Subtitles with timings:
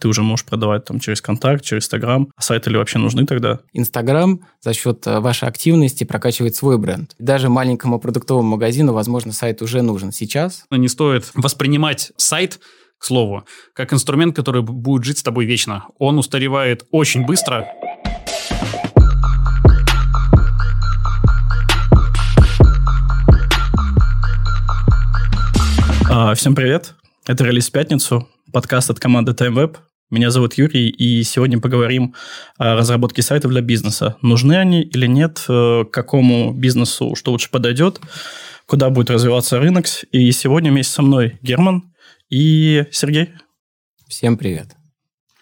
[0.00, 2.28] ты уже можешь продавать там через контакт, через Инстаграм.
[2.36, 3.60] А сайты ли вообще нужны тогда?
[3.72, 7.14] Инстаграм за счет э, вашей активности прокачивает свой бренд.
[7.18, 10.64] Даже маленькому продуктовому магазину, возможно, сайт уже нужен сейчас.
[10.70, 12.60] Не стоит воспринимать сайт
[12.98, 15.86] к слову, как инструмент, который будет жить с тобой вечно.
[15.98, 17.66] Он устаревает очень быстро.
[26.10, 26.94] А, всем привет.
[27.26, 29.76] Это «Релиз в пятницу», подкаст от команды TimeWeb.
[30.10, 32.14] Меня зовут Юрий, и сегодня поговорим
[32.56, 34.16] о разработке сайтов для бизнеса.
[34.22, 38.00] Нужны они или нет, э, к какому бизнесу что лучше подойдет,
[38.64, 39.84] куда будет развиваться рынок.
[40.10, 41.92] И сегодня вместе со мной Герман
[42.30, 43.34] и Сергей.
[44.08, 44.68] Всем привет.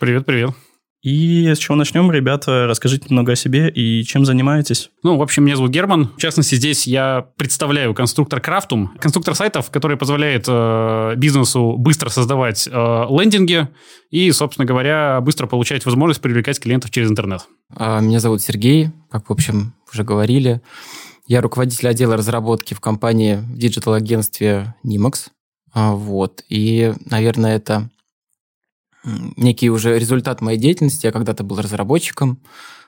[0.01, 0.66] Привет, привет.
[1.07, 2.67] И с чего начнем, ребята?
[2.67, 4.91] Расскажите немного о себе и чем занимаетесь.
[5.05, 6.11] Ну, в общем, меня зовут Герман.
[6.17, 8.93] В частности, здесь я представляю конструктор Крафтум.
[8.99, 13.69] Конструктор сайтов, который позволяет э, бизнесу быстро создавать э, лендинги
[14.11, 17.47] и, собственно говоря, быстро получать возможность привлекать клиентов через интернет.
[17.73, 20.61] А, меня зовут Сергей, как, в общем, уже говорили.
[21.29, 25.29] Я руководитель отдела разработки в компании в digital-агентстве Nimax.
[25.73, 26.43] А, вот.
[26.49, 27.91] И, наверное, это
[29.37, 31.07] некий уже результат моей деятельности.
[31.07, 32.41] Я когда-то был разработчиком,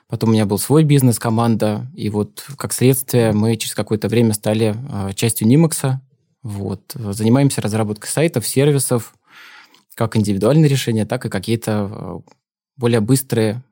[0.07, 4.33] потом у меня был свой бизнес, команда, и вот как следствие мы через какое-то время
[4.33, 6.01] стали а, частью Nimax а.
[6.43, 6.93] Вот.
[6.93, 9.13] Занимаемся разработкой сайтов, сервисов,
[9.95, 12.21] как индивидуальные решения, так и какие-то а,
[12.75, 13.63] более быстрые,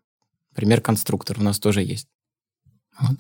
[0.52, 2.08] например, конструктор у нас тоже есть.
[3.00, 3.18] Вот.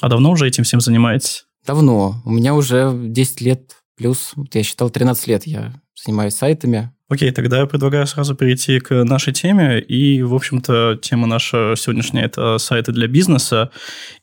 [0.00, 1.46] А давно уже этим всем занимаетесь?
[1.66, 2.22] Давно.
[2.24, 7.58] У меня уже 10 лет плюс, я считал, 13 лет я занимаюсь сайтами, Окей, тогда
[7.58, 9.80] я предлагаю сразу перейти к нашей теме.
[9.80, 13.72] И, в общем-то, тема наша сегодняшняя– это сайты для бизнеса.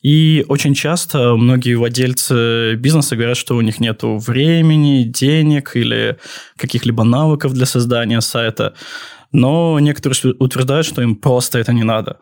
[0.01, 6.17] И очень часто многие владельцы бизнеса говорят, что у них нет времени, денег или
[6.55, 8.73] каких-либо навыков для создания сайта.
[9.33, 12.19] Но некоторые утверждают, что им просто это не надо.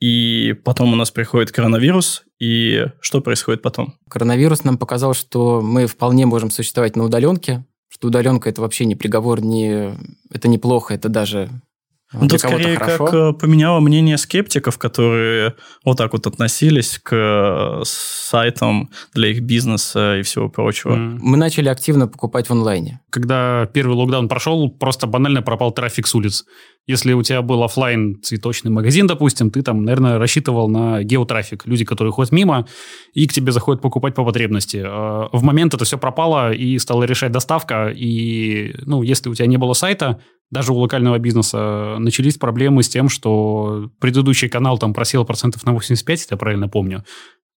[0.00, 3.94] И потом у нас приходит коронавирус, и что происходит потом?
[4.10, 8.96] Коронавирус нам показал, что мы вполне можем существовать на удаленке, что удаленка это вообще не
[8.96, 9.94] приговор, не
[10.30, 11.50] это неплохо, это даже
[12.12, 13.04] ну, тут скорее хорошо.
[13.04, 19.40] как э, поменяло мнение скептиков, которые вот так вот относились к э, сайтам для их
[19.42, 20.92] бизнеса и всего прочего.
[20.92, 21.18] Mm.
[21.20, 23.00] Мы начали активно покупать в онлайне.
[23.10, 26.44] Когда первый локдаун прошел, просто банально пропал трафик с улиц.
[26.86, 31.64] Если у тебя был офлайн цветочный магазин, допустим, ты там, наверное, рассчитывал на геотрафик.
[31.64, 32.66] Люди, которые ходят мимо,
[33.14, 34.82] и к тебе заходят покупать по потребности.
[34.84, 37.88] А, в момент это все пропало, и стала решать доставка.
[37.88, 40.20] И, ну, если у тебя не было сайта,
[40.52, 45.72] даже у локального бизнеса начались проблемы с тем, что предыдущий канал там просел процентов на
[45.72, 47.04] 85, если я правильно помню.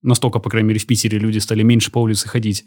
[0.02, 2.64] Настолько, по крайней мере, в Питере люди стали меньше по улице ходить.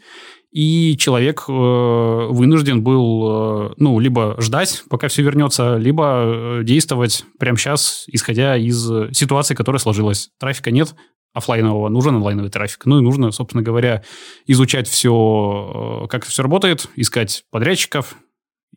[0.51, 7.25] И человек э, вынужден был, э, ну, либо ждать, пока все вернется, либо э, действовать
[7.39, 8.85] прямо сейчас, исходя из
[9.17, 10.29] ситуации, которая сложилась.
[10.37, 10.93] Трафика нет,
[11.33, 12.85] офлайнового, нужен онлайновый трафик.
[12.85, 14.03] Ну и нужно, собственно говоря,
[14.45, 18.15] изучать все, э, как все работает, искать подрядчиков,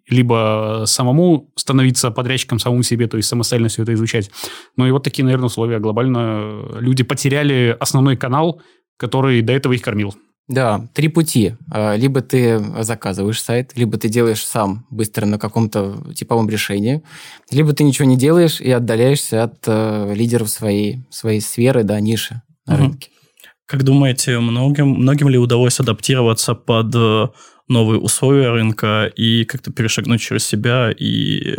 [0.08, 4.30] либо самому становиться подрядчиком самому себе, то есть самостоятельно все это изучать.
[4.76, 5.78] Ну и вот такие, наверное, условия.
[5.78, 8.60] Глобально люди потеряли основной канал,
[8.96, 10.14] который до этого их кормил.
[10.48, 11.54] Да, три пути.
[11.70, 17.02] А, либо ты заказываешь сайт, либо ты делаешь сам быстро на каком-то типовом решении,
[17.50, 22.42] либо ты ничего не делаешь и отдаляешься от э, лидеров своей, своей сферы, да, ниши
[22.66, 22.82] на угу.
[22.82, 23.10] рынке.
[23.66, 27.28] Как думаете, многим, многим ли удалось адаптироваться под э,
[27.72, 31.56] новые условия рынка и как-то перешагнуть через себя и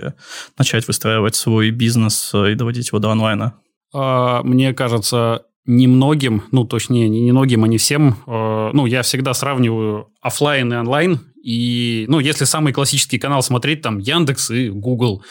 [0.57, 3.53] начать выстраивать свой бизнес э, и доводить его до онлайна?
[3.93, 8.17] А, мне кажется, немногим, ну, точнее, не немногим, а не всем.
[8.27, 11.19] Э, ну, я всегда сравниваю офлайн и онлайн.
[11.43, 15.23] И, ну, если самый классический канал смотреть, там, Яндекс и Google,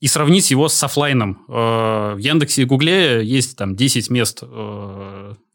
[0.00, 1.44] и сравнить его с офлайном.
[1.48, 4.42] Э, в Яндексе и Гугле есть там 10 мест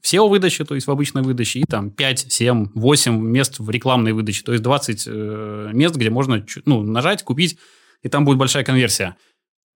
[0.01, 4.13] в SEO-выдаче, то есть в обычной выдаче, и там 5, 7, 8 мест в рекламной
[4.13, 7.57] выдаче, то есть 20 э, мест, где можно ну, нажать, купить,
[8.01, 9.15] и там будет большая конверсия.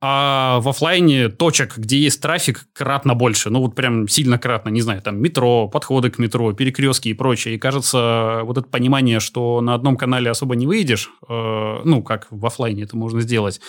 [0.06, 3.50] А в офлайне точек, где есть трафик, кратно больше.
[3.50, 7.56] Ну, вот прям сильно кратно, не знаю, там метро, подходы к метро, перекрестки и прочее.
[7.56, 12.28] И кажется, вот это понимание, что на одном канале особо не выйдешь, э, ну, как
[12.32, 13.62] в офлайне это можно сделать,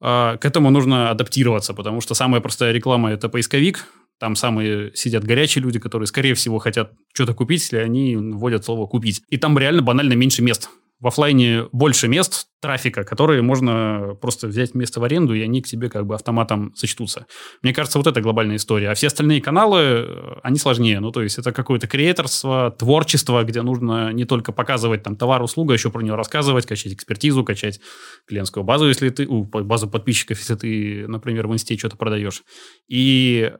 [0.00, 3.88] э, к этому нужно адаптироваться, потому что самая простая реклама– это поисковик,
[4.18, 8.86] там самые сидят горячие люди, которые, скорее всего, хотят что-то купить, если они вводят слово
[8.86, 9.22] «купить».
[9.28, 10.70] И там реально банально меньше мест.
[11.00, 15.66] в офлайне больше мест трафика, которые можно просто взять место в аренду, и они к
[15.66, 17.26] тебе как бы автоматом сочтутся.
[17.62, 18.88] Мне кажется, вот это глобальная история.
[18.90, 21.00] А все остальные каналы, э, они сложнее.
[21.00, 25.74] Ну, то есть это какое-то креаторство, творчество, где нужно не только показывать там товар, услуга,
[25.74, 27.80] еще про него рассказывать, качать экспертизу, качать
[28.26, 32.44] клиентскую базу, если ты, у, базу подписчиков, если ты, например, в инсте что-то продаешь.
[32.88, 33.52] И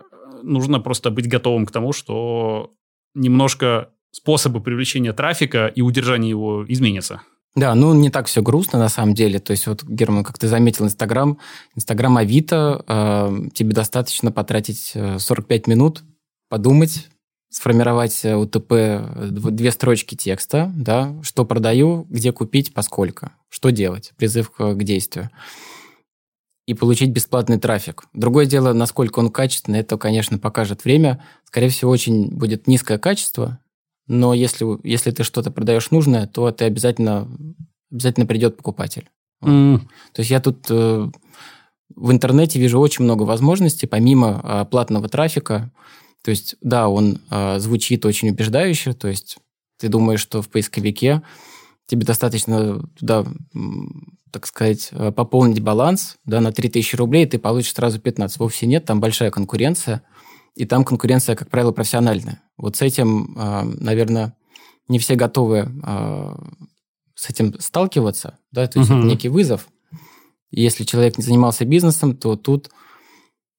[0.44, 2.72] нужно просто быть готовым к тому, что
[3.14, 7.22] немножко способы привлечения трафика и удержания его изменятся.
[7.56, 9.38] Да, ну не так все грустно на самом деле.
[9.38, 11.38] То есть вот, Герман, как ты заметил, Инстаграм,
[11.76, 16.02] Инстаграм Авито, э, тебе достаточно потратить 45 э, минут,
[16.48, 17.08] подумать,
[17.50, 18.72] сформировать э, УТП
[19.30, 25.30] две строчки текста, да, что продаю, где купить, поскольку, что делать, призыв к действию
[26.66, 28.04] и получить бесплатный трафик.
[28.14, 31.22] Другое дело, насколько он качественный, это, конечно, покажет время.
[31.44, 33.58] Скорее всего, очень будет низкое качество,
[34.06, 37.28] но если, если ты что-то продаешь нужное, то ты обязательно,
[37.90, 39.08] обязательно придет покупатель.
[39.42, 39.78] Mm.
[40.12, 41.10] То есть я тут э,
[41.94, 45.70] в интернете вижу очень много возможностей, помимо э, платного трафика.
[46.22, 49.38] То есть, да, он э, звучит очень убеждающе, то есть
[49.78, 51.22] ты думаешь, что в поисковике
[51.86, 53.24] тебе достаточно туда,
[54.30, 58.38] так сказать, э, пополнить баланс да, на 3000 рублей, и ты получишь сразу 15.
[58.38, 60.02] Вовсе нет, там большая конкуренция–
[60.54, 62.40] и там конкуренция, как правило, профессиональная.
[62.56, 64.36] Вот с этим, а, наверное,
[64.88, 66.36] не все готовы а,
[67.14, 69.00] с этим сталкиваться, да, то есть угу.
[69.00, 69.68] это некий вызов.
[70.50, 72.70] Если человек не занимался бизнесом, то тут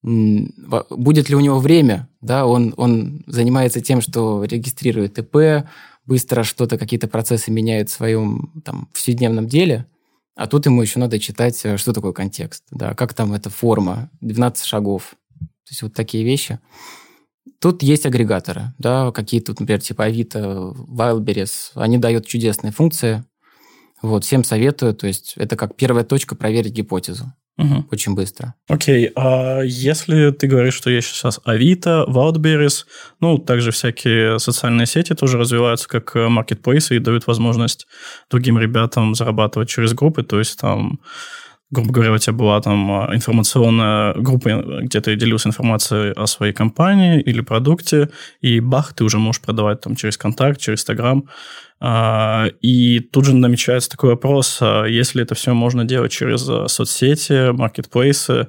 [0.02, 5.66] будет ли у него время, да, он, он занимается тем, что регистрирует ИП,
[6.06, 9.86] быстро что-то, какие-то процессы меняет в своем там, повседневном деле,
[10.34, 14.10] а тут ему еще надо читать, э, что такое контекст, да, как там эта форма,
[14.20, 16.60] 12 шагов, то есть вот такие вещи.
[17.58, 23.24] Тут есть агрегаторы, да, какие-то, например, типа Авито, Wildberries, они дают чудесные функции.
[24.02, 27.32] Вот, всем советую, то есть это как первая точка проверить гипотезу.
[27.58, 27.86] Угу.
[27.90, 28.54] Очень быстро.
[28.68, 32.84] Окей, а если ты говоришь, что есть сейчас Авито, Wildberries,
[33.20, 37.86] ну, также всякие социальные сети тоже развиваются как маркетплейсы и дают возможность
[38.30, 41.00] другим ребятам зарабатывать через группы, то есть там
[41.70, 46.52] грубо говоря, у тебя была там а, информационная группа, где ты делился информацией о своей
[46.52, 48.10] компании или продукте,
[48.40, 51.28] и бах, ты уже можешь продавать там через контакт, через Инстаграм.
[51.80, 56.42] А, и тут же намечается такой вопрос, а если это все можно делать через
[56.72, 58.48] соцсети, маркетплейсы,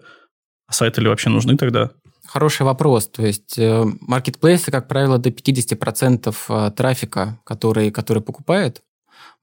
[0.68, 1.92] а сайты ли вообще нужны тогда?
[2.26, 3.08] Хороший вопрос.
[3.08, 8.82] То есть э, маркетплейсы, как правило, до 50% трафика, который, который покупает,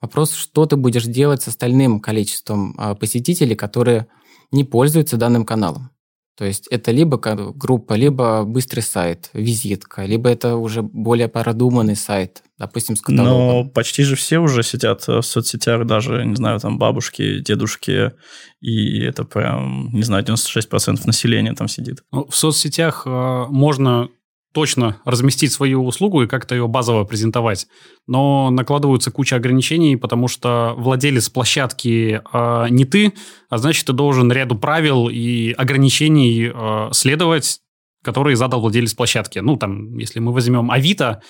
[0.00, 4.06] Вопрос, что ты будешь делать с остальным количеством а, посетителей, которые
[4.52, 5.90] не пользуются данным каналом.
[6.36, 12.42] То есть это либо группа, либо быстрый сайт, визитка, либо это уже более продуманный сайт,
[12.58, 13.64] допустим, с каталогом.
[13.64, 18.12] Но почти же все уже сидят в соцсетях, даже, не знаю, там бабушки, дедушки,
[18.60, 22.02] и это прям, не знаю, 96% населения там сидит.
[22.10, 24.08] Ну, в соцсетях э, можно
[24.54, 27.66] точно разместить свою услугу и как-то ее базово презентовать.
[28.06, 33.12] Но накладываются куча ограничений, потому что владелец площадки э, не ты,
[33.50, 37.58] а значит, ты должен ряду правил и ограничений э, следовать,
[38.02, 39.40] которые задал владелец площадки.
[39.40, 41.20] Ну, там, если мы возьмем Авито,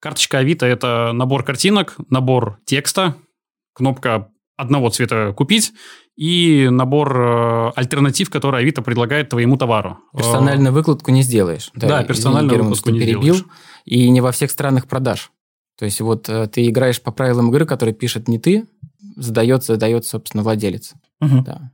[0.00, 3.14] карточка Авито– это набор картинок, набор текста,
[3.74, 5.72] кнопка одного цвета купить
[6.16, 9.98] и набор э, альтернатив, которые Авито предлагает твоему товару.
[10.14, 11.70] Персональную выкладку не сделаешь.
[11.74, 13.44] Да, да персональную Извини, выкладку не перебил, сделаешь.
[13.84, 15.32] И не во всех странах продаж.
[15.78, 18.66] То есть вот э, ты играешь по правилам игры, которые пишет не ты,
[19.16, 20.94] задает, задает, собственно, владелец.
[21.20, 21.42] Угу.
[21.44, 21.72] Да.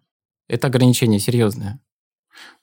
[0.48, 1.80] Это ограничение серьезное.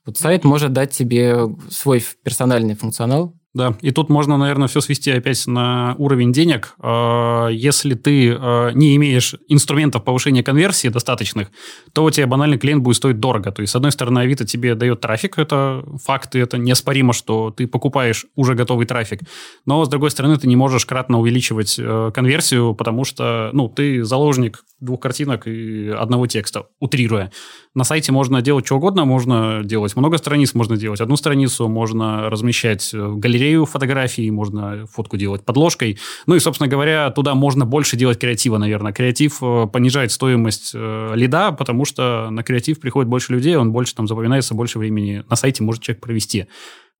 [0.05, 5.11] Вот сайт может дать тебе свой персональный функционал, да, и тут можно, наверное, все свести
[5.11, 6.75] опять на уровень денег.
[6.77, 11.47] А, если ты а, не имеешь инструментов повышения конверсии достаточных,
[11.93, 13.53] то у тебя банальный клиент будет стоить дорого.
[13.53, 17.49] То есть, с одной стороны, Авито тебе дает трафик, это факт, и это неоспоримо, что
[17.49, 19.21] ты покупаешь уже готовый трафик.
[19.65, 24.03] Но, с другой стороны, ты не можешь кратно увеличивать э, конверсию, потому что, ну, ты
[24.03, 27.31] заложник двух картинок и одного текста, утрируя.
[27.73, 32.29] На сайте можно делать что угодно, можно делать много страниц, можно делать одну страницу, можно
[32.29, 33.13] размещать э,
[33.45, 35.99] галерею фотографий, можно фотку делать подложкой.
[36.25, 38.91] Ну и, собственно говоря, туда можно больше делать креатива, наверное.
[38.91, 43.95] Креатив э, понижает стоимость э, лида, потому что на креатив приходит больше людей, он больше
[43.95, 46.47] там запоминается, больше времени на сайте может человек провести.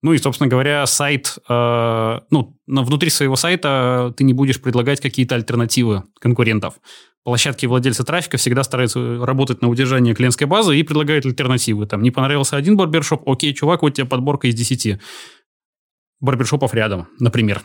[0.03, 5.35] Ну и, собственно говоря, сайт, э, ну, внутри своего сайта ты не будешь предлагать какие-то
[5.35, 6.75] альтернативы конкурентов
[7.25, 11.87] площадки владельца трафика всегда стараются работать на удержание клиентской базы и предлагают альтернативы.
[11.87, 14.99] Там не понравился один барбершоп, окей, чувак, вот тебе подборка из 10
[16.25, 17.63] барбершопов рядом, например.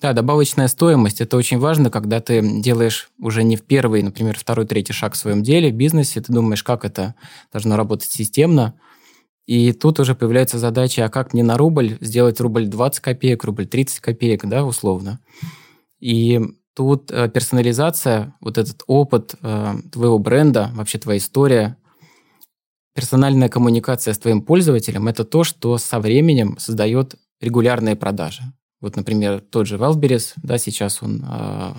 [0.00, 4.66] Да, добавочная стоимость– это очень важно, когда ты делаешь уже не в первый, например, второй,
[4.66, 7.14] третий шаг в своем деле, в бизнесе, ты думаешь, как это
[7.52, 8.80] должно работать системно,
[9.44, 13.66] и тут уже появляется задача, а как мне на рубль сделать рубль 20 копеек, рубль
[13.66, 15.20] 30 копеек, да, условно.
[15.98, 16.40] И
[16.74, 21.76] тут э, персонализация, вот этот опыт э, твоего бренда, вообще твоя история,
[22.94, 28.42] персональная коммуникация с твоим пользователем– это то, что со временем создает регулярные продажи.
[28.80, 31.74] Вот, например, тот же Wildberries, да, сейчас он, э,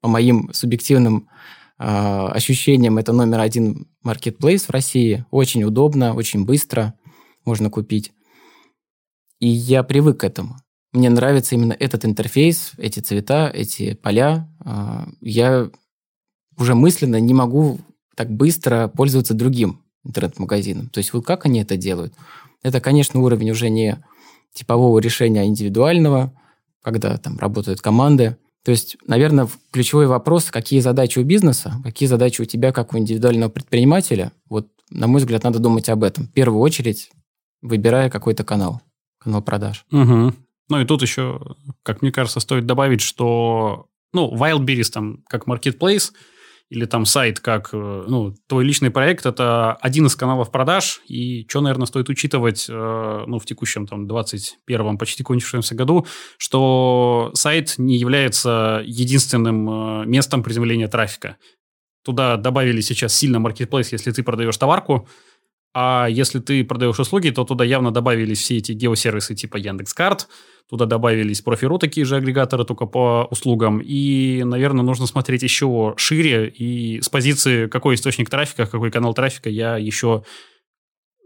[0.00, 1.28] по моим субъективным
[1.76, 5.24] ощущениям, это номер один marketplace в России.
[5.32, 6.94] Очень удобно, очень быстро
[7.44, 8.12] можно купить.
[9.40, 10.56] И я привык к этому.
[10.92, 14.48] Мне нравится именно этот интерфейс, эти цвета, эти поля.
[14.64, 15.68] А, я
[16.56, 17.80] уже мысленно не могу
[18.14, 20.88] так быстро пользоваться другим интернет-магазином.
[20.88, 22.14] То есть вот как они это делают?
[22.62, 24.04] Это, конечно, уровень уже не
[24.54, 26.32] типового решения, индивидуального,
[26.82, 28.38] когда там работают команды.
[28.64, 32.98] То есть, наверное, ключевой вопрос, какие задачи у бизнеса, какие задачи у тебя как у
[32.98, 36.26] индивидуального предпринимателя, вот, на мой взгляд, надо думать об этом.
[36.26, 37.10] В первую очередь,
[37.60, 38.80] выбирая какой-то канал,
[39.18, 39.84] канал продаж.
[39.92, 40.32] Угу.
[40.70, 46.12] Ну и тут еще, как мне кажется, стоит добавить, что ну, Wildberries там как marketplace
[46.70, 51.46] или там сайт как э, ну, твой личный проект, это один из каналов продаж, и
[51.48, 56.06] что, наверное, стоит учитывать э, ну, в текущем там 21-м, почти кончившемся году,
[56.38, 61.36] что сайт не является единственным э, местом приземления трафика.
[62.04, 65.08] Туда добавили сейчас сильно маркетплейс, если ты продаешь товарку,
[65.74, 70.28] а если ты продаешь услуги, то туда явно добавились все эти геосервисы типа Яндекс.Карт,
[70.70, 73.80] туда добавились Профи.ру, такие же агрегаторы, только по услугам.
[73.80, 79.50] И, наверное, нужно смотреть еще шире и с позиции, какой источник трафика, какой канал трафика
[79.50, 80.22] я еще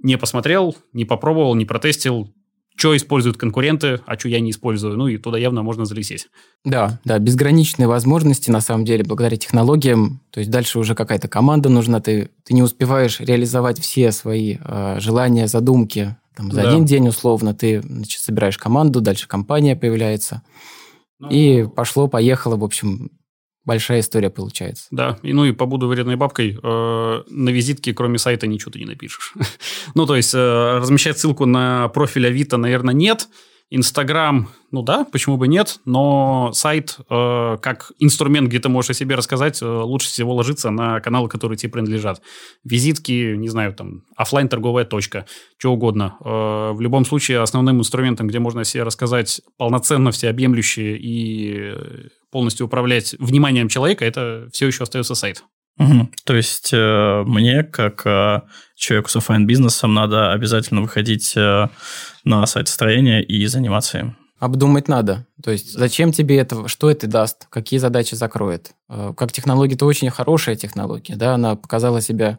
[0.03, 2.33] не посмотрел, не попробовал, не протестил,
[2.79, 4.97] что используют конкуренты, а что я не использую.
[4.97, 6.29] Ну и туда явно можно залететь.
[6.65, 10.21] Да, да, безграничные возможности, на самом деле, благодаря технологиям.
[10.31, 15.01] То есть дальше уже какая-то команда нужна, ты, ты не успеваешь реализовать все свои э,
[15.01, 16.17] желания, задумки.
[16.37, 16.69] Там, за да.
[16.69, 20.43] один день условно ты значит, собираешь команду, дальше компания появляется.
[21.19, 23.11] Ну, и пошло-поехало, в общем,
[23.65, 24.87] большая история получается.
[24.91, 28.87] Да, и ну и побуду вредной бабкой, э, на визитке кроме сайта ничего ты не
[28.87, 29.35] напишешь.
[29.95, 33.29] ну, то есть э, размещать ссылку на профиль Авито, наверное, нет.
[33.71, 38.95] Инстаграм, ну да, почему бы нет, но сайт э, как инструмент, где ты можешь о
[38.95, 42.23] себе рассказать, э, лучше всего ложится на каналы, которые тебе принадлежат.
[42.65, 45.27] Визитки, не знаю, там, офлайн торговая точка,
[45.59, 46.17] что угодно.
[46.25, 51.75] Э, в любом случае, основным инструментом, где можно о себе рассказать полноценно, всеобъемлюще и
[52.31, 55.45] полностью управлять вниманием человека, это все еще остается сайт.
[55.79, 56.09] Угу.
[56.25, 58.41] То есть э, мне, как э,
[58.75, 61.69] человеку с офлайн бизнесом, надо обязательно выходить э,
[62.25, 64.17] на сайт строения и заниматься им.
[64.39, 65.27] Обдумать надо.
[65.43, 68.73] То есть зачем тебе это, что это даст, какие задачи закроет.
[68.89, 71.17] Э, как технология, это очень хорошая технология.
[71.17, 71.35] Да?
[71.35, 72.39] Она показала себя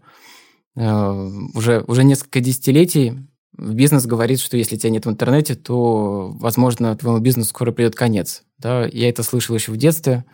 [0.75, 3.19] э, уже, уже несколько десятилетий.
[3.58, 8.43] Бизнес говорит, что если тебя нет в интернете, то, возможно, твоему бизнесу скоро придет конец.
[8.58, 8.86] Да?
[8.86, 10.25] Я это слышал еще в детстве.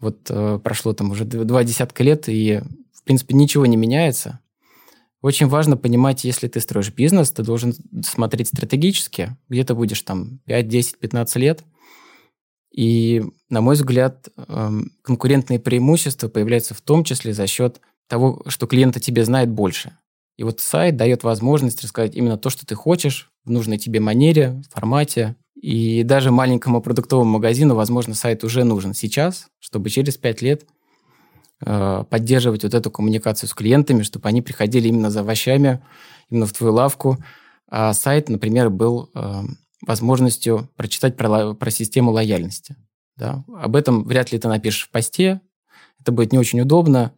[0.00, 2.62] Вот э, прошло там уже два десятка лет, и,
[2.92, 4.40] в принципе, ничего не меняется.
[5.22, 7.74] Очень важно понимать, если ты строишь бизнес, ты должен
[8.04, 11.64] смотреть стратегически, где ты будешь там 5, 10, 15 лет.
[12.70, 18.66] И, на мой взгляд, эм, конкурентные преимущества появляются в том числе за счет того, что
[18.66, 19.96] клиент о тебе знает больше.
[20.36, 24.62] И вот сайт дает возможность рассказать именно то, что ты хочешь, в нужной тебе манере,
[24.70, 25.36] формате.
[25.60, 30.66] И даже маленькому продуктовому магазину, возможно, сайт уже нужен сейчас, чтобы через 5 лет
[31.64, 35.82] э, поддерживать вот эту коммуникацию с клиентами, чтобы они приходили именно за овощами,
[36.28, 37.18] именно в твою лавку.
[37.68, 39.42] А сайт, например, был э,
[39.86, 42.76] возможностью прочитать про, про систему лояльности.
[43.16, 43.44] Да?
[43.56, 45.40] Об этом вряд ли ты напишешь в посте,
[46.00, 47.12] это будет не очень удобно,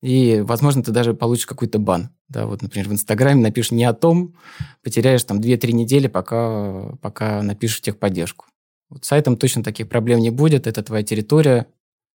[0.00, 2.10] и, возможно, ты даже получишь какой-то бан.
[2.28, 4.34] Да, вот, например, в Инстаграме напишешь не о том,
[4.82, 8.46] потеряешь там 2-3 недели, пока, пока напишешь техподдержку.
[8.90, 11.66] Вот сайтом точно таких проблем не будет, это твоя территория.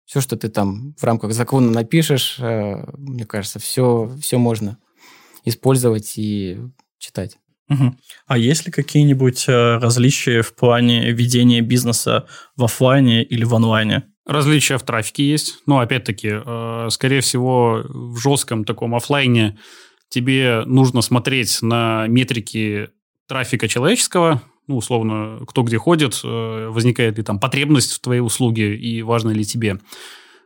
[0.04, 4.78] Все, что ты там в рамках закона напишешь, э, мне кажется, все, все можно
[5.44, 6.58] использовать и
[6.98, 7.38] читать.
[7.68, 7.94] Угу.
[8.26, 14.04] А есть ли какие-нибудь э, различия в плане ведения бизнеса в офлайне или в онлайне?
[14.28, 15.62] Различия в трафике есть.
[15.64, 19.58] Но, опять-таки, э, скорее всего, в жестком таком офлайне
[20.10, 22.90] тебе нужно смотреть на метрики
[23.26, 28.76] трафика человеческого, ну, условно, кто где ходит, э, возникает ли там потребность в твоей услуге
[28.76, 29.78] и важно ли тебе.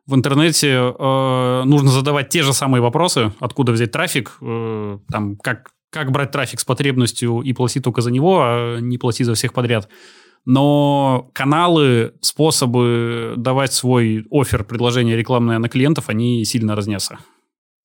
[0.06, 5.70] В интернете э, нужно задавать те же самые вопросы, откуда взять трафик, э, там, как,
[5.90, 9.52] как брать трафик с потребностью и платить только за него, а не платить за всех
[9.52, 9.88] подряд.
[10.44, 17.18] Но каналы, способы давать свой офер, предложение рекламное на клиентов, они сильно разнятся.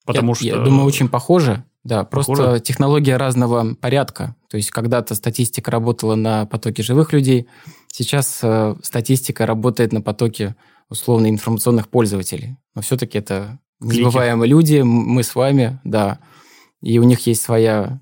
[0.06, 0.46] Потому я, что...
[0.46, 1.64] Я думаю, очень похоже.
[1.84, 2.60] Да, просто похоже?
[2.62, 4.36] технология разного порядка.
[4.50, 7.48] То есть когда-то статистика работала на потоке живых людей,
[7.88, 10.56] сейчас э, статистика работает на потоке
[10.90, 12.58] условно информационных пользователей.
[12.74, 16.20] Но все-таки это незабываемые люди, мы с вами, да.
[16.82, 18.02] И у них есть своя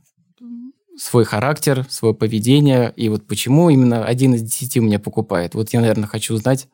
[0.97, 5.53] свой характер, свое поведение, и вот почему именно один из десяти у меня покупает.
[5.55, 6.67] Вот я, наверное, хочу узнать,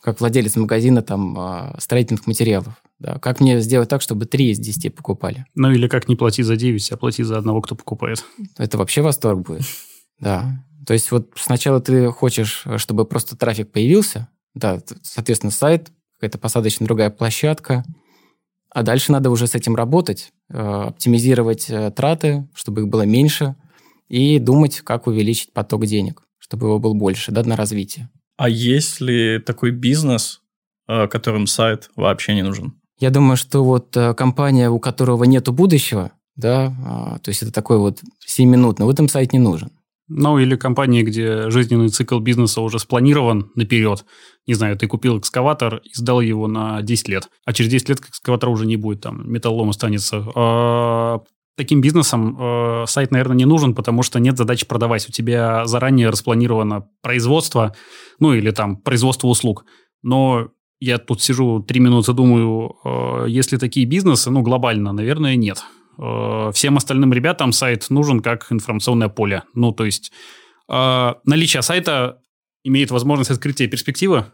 [0.00, 2.74] как владелец магазина там а, строительных материалов.
[2.98, 5.46] Да, как мне сделать так, чтобы три из десяти покупали?
[5.54, 8.24] Ну или как не платить за 9, а платить за одного, кто покупает.
[8.56, 9.62] Это вообще восторг будет.
[10.20, 10.62] Да.
[10.86, 16.86] То есть вот сначала ты хочешь, чтобы просто трафик появился, да, соответственно, сайт, какая-то посадочная
[16.86, 17.84] другая площадка,
[18.70, 23.56] а дальше надо уже с этим работать, э, оптимизировать э, траты, чтобы их было меньше,
[24.08, 28.10] и думать, как увеличить поток денег, чтобы его был больше да, на развитие.
[28.36, 30.40] А есть ли такой бизнес,
[30.88, 32.74] э, которым сайт вообще не нужен?
[32.98, 37.52] Я думаю, что вот э, компания, у которого нету будущего, да, а, то есть это
[37.52, 39.70] такой вот 7-минутный, в этом сайт не нужен.
[40.08, 44.04] Ну, или компании, где жизненный цикл бизнеса уже спланирован наперед.
[44.46, 48.00] Не знаю, ты купил экскаватор и сдал его на 10 лет, а через 10 лет
[48.00, 50.26] экскаватора уже не будет, там, металлолом останется.
[50.34, 51.20] А
[51.56, 55.08] таким бизнесом э, сайт, наверное, не нужен, потому что нет задачи продавать.
[55.08, 57.74] У тебя заранее распланировано производство,
[58.18, 59.64] ну или там производство услуг.
[60.02, 60.48] Но
[60.80, 65.64] я тут сижу три минуты, думаю, э, если такие бизнесы, ну глобально, наверное, нет.
[65.98, 69.44] Э, всем остальным ребятам сайт нужен как информационное поле.
[69.54, 70.12] Ну то есть
[70.68, 72.20] э, наличие сайта
[72.64, 74.26] имеет возможность открытия перспективы,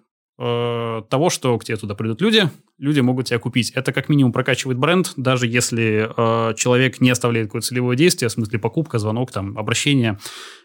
[0.43, 3.73] Э, того, что к тебе туда придут люди, люди могут тебя купить.
[3.73, 8.33] Это как минимум прокачивает бренд, даже если э, человек не оставляет какое-то целевое действие, в
[8.33, 10.19] смысле покупка, звонок, там, обращение.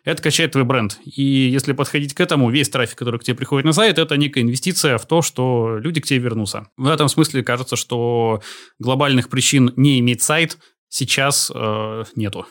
[0.06, 0.98] Это качает твой бренд.
[1.04, 4.44] И если подходить к этому, весь трафик, который к тебе приходит на сайт, это некая
[4.44, 6.70] инвестиция в то, что люди к тебе вернутся.
[6.78, 8.42] В этом смысле кажется, что
[8.80, 12.46] глобальных причин не иметь сайт сейчас э, нету.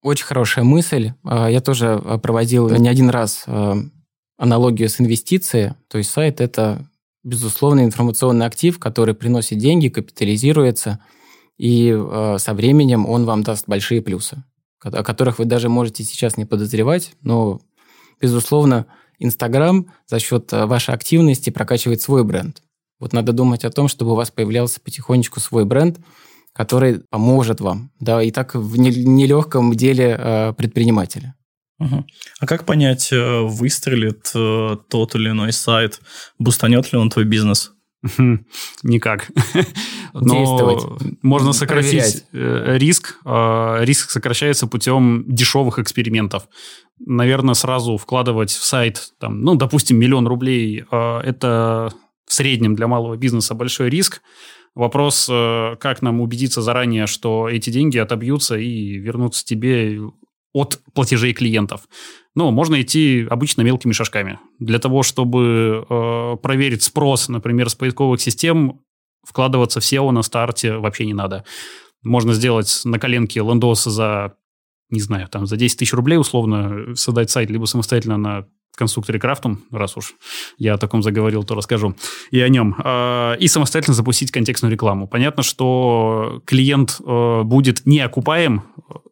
[0.00, 1.12] Очень хорошая мысль.
[1.30, 3.44] Э, я тоже э, проводил не один раз
[4.40, 6.88] аналогию с инвестицией, то есть сайт– это,
[7.22, 10.98] безусловно, информационный актив, который приносит деньги, капитализируется,
[11.58, 14.42] и э, со временем он вам даст большие плюсы,
[14.82, 17.60] о которых вы даже можете сейчас не подозревать, но,
[18.18, 18.86] безусловно,
[19.18, 22.62] Инстаграм за счет э, вашей активности прокачивает свой бренд.
[22.98, 25.98] Вот надо думать о том, чтобы у вас появлялся потихонечку свой бренд,
[26.54, 31.34] который поможет вам, да, и так в нелегком деле э, предпринимателя.
[31.80, 32.06] Угу.
[32.40, 36.00] А как понять, э, выстрелит э, тот или иной сайт,
[36.38, 37.72] бустанет ли он твой бизнес?
[38.82, 39.30] Никак.
[40.12, 42.74] Но можно сократить проверять.
[42.74, 43.18] Э, риск.
[43.24, 46.48] А, риск сокращается путем дешевых экспериментов.
[46.98, 51.90] Наверное, сразу вкладывать в сайт, там, ну, допустим, миллион рублей, а, это
[52.26, 54.20] в среднем для малого бизнеса большой риск.
[54.76, 59.98] Вопрос, как нам убедиться заранее, что эти деньги отобьются и вернутся тебе
[60.52, 61.82] от платежей клиентов.
[62.34, 64.38] Ну, можно идти обычно мелкими шажками.
[64.58, 68.80] Для того, чтобы э, проверить спрос, например, с поисковых систем,
[69.24, 71.44] вкладываться в SEO на старте вообще не надо.
[72.02, 74.34] Можно сделать на коленке лендос за,
[74.88, 79.60] не знаю, там за 10 тысяч рублей условно создать сайт, либо самостоятельно на конструкторе Крафтум,
[79.70, 80.14] раз уж
[80.56, 81.94] я о таком заговорил, то расскажу
[82.30, 85.06] и о нем, э, и самостоятельно запустить контекстную рекламу.
[85.06, 88.62] Понятно, что клиент э, будет не окупаем,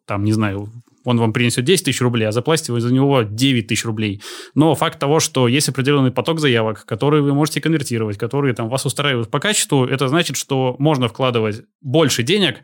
[0.05, 0.71] там, не знаю,
[1.09, 4.21] он вам принесет 10 тысяч рублей, а заплатите вы за него 9 тысяч рублей.
[4.55, 8.85] Но факт того, что есть определенный поток заявок, которые вы можете конвертировать, которые там вас
[8.85, 12.59] устраивают по качеству, это значит, что можно вкладывать больше денег,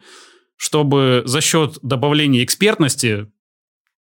[0.58, 3.28] чтобы за счет добавления экспертности,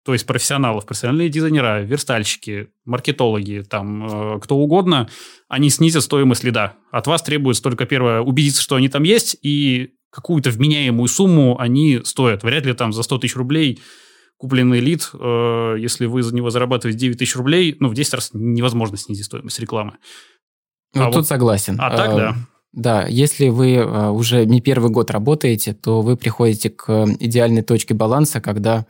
[0.05, 5.09] то есть профессионалов, профессиональные дизайнера, верстальщики, маркетологи, там, э, кто угодно,
[5.49, 6.73] они снизят стоимость лида.
[6.91, 12.01] От вас требуется только первое убедиться, что они там есть, и какую-то вменяемую сумму они
[12.05, 12.43] стоят.
[12.43, 13.81] Вряд ли там за 100 тысяч рублей
[14.37, 18.29] купленный лид, э, если вы за него зарабатываете 9 тысяч рублей, ну, в 10 раз
[18.33, 19.93] невозможно снизить стоимость рекламы.
[20.93, 21.77] Ну, а тут вот, согласен.
[21.79, 22.35] А так, да.
[22.71, 27.93] Да, если вы э, уже не первый год работаете, то вы приходите к идеальной точке
[27.93, 28.85] баланса, когда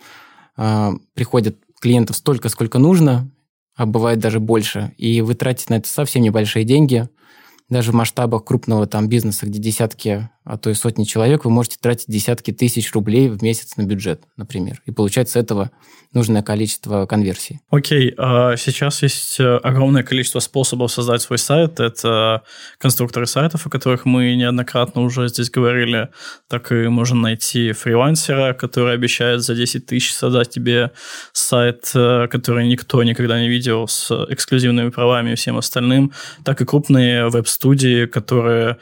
[0.57, 3.29] э, приходят клиентов столько, сколько нужно,
[3.75, 7.07] а бывает даже больше, и вы тратите на это совсем небольшие деньги,
[7.69, 11.77] даже в масштабах крупного там бизнеса, где десятки а то и сотни человек, вы можете
[11.81, 15.71] тратить десятки тысяч рублей в месяц на бюджет, например, и получать с этого
[16.13, 17.59] нужное количество конверсий.
[17.69, 18.55] Окей, okay.
[18.57, 21.79] сейчас есть э, огромное количество способов создать свой сайт.
[21.79, 22.43] Это
[22.77, 26.09] конструкторы сайтов, о которых мы неоднократно уже здесь говорили.
[26.47, 30.91] Так и можно найти фрилансера, который обещает за 10 тысяч создать тебе
[31.33, 36.13] сайт, э, который никто никогда не видел, с эксклюзивными правами и всем остальным.
[36.45, 38.77] Так и крупные веб-студии, которые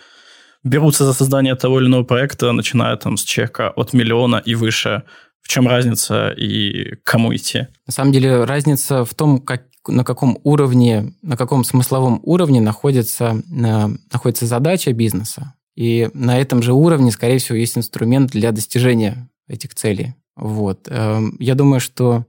[0.64, 5.04] берутся за создание того или иного проекта, начиная там с чека от миллиона и выше.
[5.42, 7.68] В чем разница и кому идти?
[7.86, 13.42] На самом деле разница в том, как, на каком уровне, на каком смысловом уровне находится,
[13.50, 15.54] на, находится задача бизнеса.
[15.76, 20.14] И на этом же уровне, скорее всего, есть инструмент для достижения этих целей.
[20.36, 20.88] Вот.
[20.90, 22.26] Эм, я думаю, что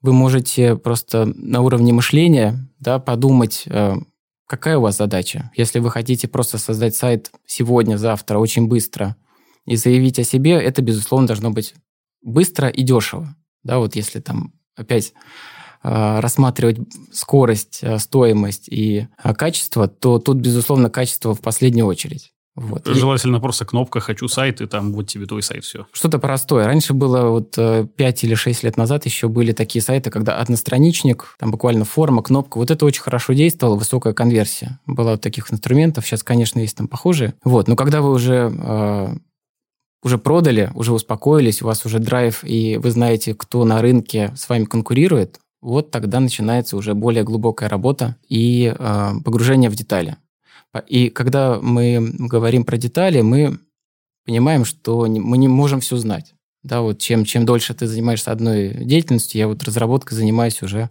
[0.00, 3.94] вы можете просто на уровне мышления да, подумать, э,
[4.52, 5.50] Какая у вас задача?
[5.56, 9.16] Если вы хотите просто создать сайт сегодня, завтра, очень быстро
[9.64, 11.74] и заявить о себе, это, безусловно, должно быть
[12.20, 13.34] быстро и дешево.
[13.62, 15.14] Да, вот если там опять
[15.82, 16.80] э, рассматривать
[17.14, 22.34] скорость, э, стоимость и э, качество, то тут, безусловно, качество в последнюю очередь.
[22.54, 22.86] Вот.
[22.86, 23.40] Желательно и...
[23.40, 25.86] просто кнопка «Хочу сайт», и там вот тебе твой сайт, все.
[25.92, 26.66] Что-то простое.
[26.66, 31.36] Раньше было вот 5 э, или 6 лет назад еще были такие сайты, когда одностраничник,
[31.38, 32.58] там буквально форма, кнопка.
[32.58, 34.78] Вот это очень хорошо действовало, высокая конверсия.
[34.86, 36.06] Было вот таких инструментов.
[36.06, 37.34] Сейчас, конечно, есть там похожие.
[37.42, 37.68] Вот.
[37.68, 39.14] Но когда вы уже э,
[40.02, 44.48] уже продали, уже успокоились, у вас уже драйв, и вы знаете, кто на рынке с
[44.48, 50.16] вами конкурирует, вот тогда начинается уже более глубокая работа и э, погружение в детали.
[50.88, 53.58] И когда мы говорим про детали, мы
[54.24, 56.34] понимаем, что мы не можем все знать.
[56.62, 60.90] Да, вот чем, чем дольше ты занимаешься одной деятельностью, я вот разработкой занимаюсь уже,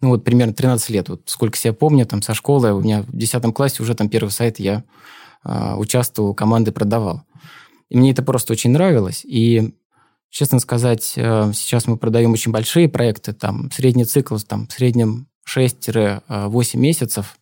[0.00, 1.08] ну вот примерно 13 лет.
[1.08, 4.30] Вот сколько себя помню, там со школы, у меня в 10 классе уже там первый
[4.30, 4.84] сайт я
[5.44, 7.22] э, участвовал, команды продавал.
[7.88, 9.24] И мне это просто очень нравилось.
[9.24, 9.74] И,
[10.28, 15.28] честно сказать, э, сейчас мы продаем очень большие проекты, там средний цикл, там в среднем
[15.48, 17.39] 6-8 месяцев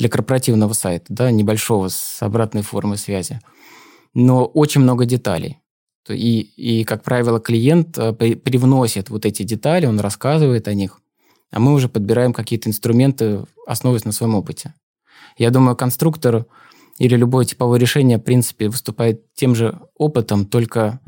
[0.00, 3.40] для корпоративного сайта, да, небольшого, с обратной формой связи.
[4.14, 5.58] Но очень много деталей.
[6.08, 11.00] И, и как правило, клиент э, привносит вот эти детали, он рассказывает о них,
[11.52, 14.74] а мы уже подбираем какие-то инструменты, основываясь на своем опыте.
[15.36, 16.46] Я думаю, конструктор
[16.98, 21.00] или любое типовое решение, в принципе, выступает тем же опытом, только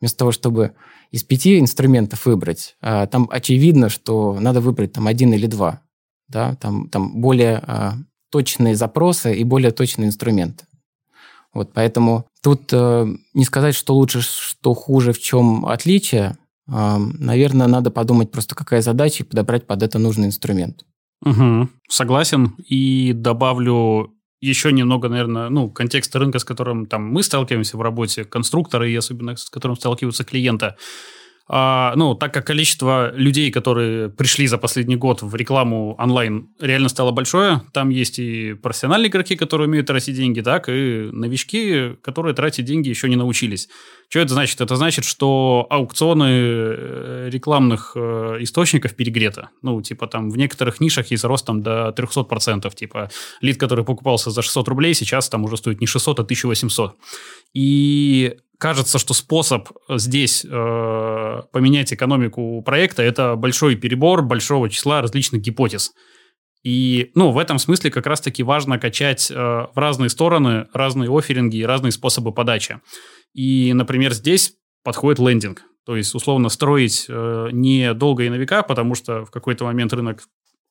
[0.00, 0.74] вместо того, чтобы
[1.12, 5.82] из пяти инструментов выбрать, а, там очевидно, что надо выбрать там один или два.
[6.28, 6.56] Да?
[6.56, 7.94] Там, там более а,
[8.30, 10.64] точные запросы и более точные инструменты.
[11.52, 16.36] Вот, поэтому тут э, не сказать, что лучше, что хуже, в чем отличие.
[16.68, 20.84] Э, наверное, надо подумать просто, какая задача, и подобрать под это нужный инструмент.
[21.24, 22.54] Угу, согласен.
[22.66, 28.24] И добавлю еще немного, наверное, ну, контекста рынка, с которым там мы сталкиваемся в работе,
[28.24, 30.76] конструкторы и особенно с которым сталкиваются клиенты.
[31.52, 36.88] А, ну, так как количество людей, которые пришли за последний год в рекламу онлайн, реально
[36.88, 42.34] стало большое, там есть и профессиональные игроки, которые умеют тратить деньги, так и новички, которые
[42.34, 43.68] тратить деньги еще не научились.
[44.10, 44.60] Что это значит?
[44.60, 49.48] Это значит, что аукционы э, рекламных э, источников перегреты.
[49.62, 52.74] Ну, типа там в некоторых нишах есть рост там до 300%.
[52.74, 53.10] Типа
[53.40, 56.96] лид, который покупался за 600 рублей, сейчас там уже стоит не 600, а 1800.
[57.54, 65.40] И кажется, что способ здесь э, поменять экономику проекта это большой перебор большого числа различных
[65.42, 65.92] гипотез.
[66.62, 71.56] И, ну, в этом смысле как раз-таки важно качать э, в разные стороны разные офферинги
[71.56, 72.80] и разные способы подачи.
[73.32, 75.62] И, например, здесь подходит лендинг.
[75.86, 79.92] То есть, условно, строить э, не долго и на века, потому что в какой-то момент
[79.94, 80.22] рынок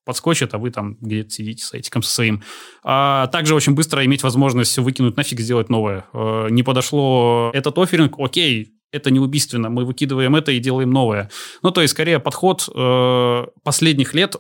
[0.10, 2.42] подскочит, а вы там где-то сидите с этиком со своим.
[2.84, 6.08] А также очень быстро иметь возможность выкинуть нафиг, сделать новое.
[6.14, 11.30] Э, не подошло этот офферинг, окей, это не убийственно, мы выкидываем это и делаем новое.
[11.62, 14.38] Ну, то есть, скорее, подход э, последних лет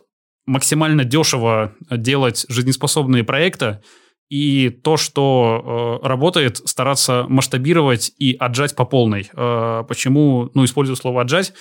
[0.48, 3.82] максимально дешево делать жизнеспособные проекты,
[4.30, 9.30] и то, что э, работает, стараться масштабировать и отжать по полной.
[9.34, 11.54] Э, почему, ну, использую слово «отжать»?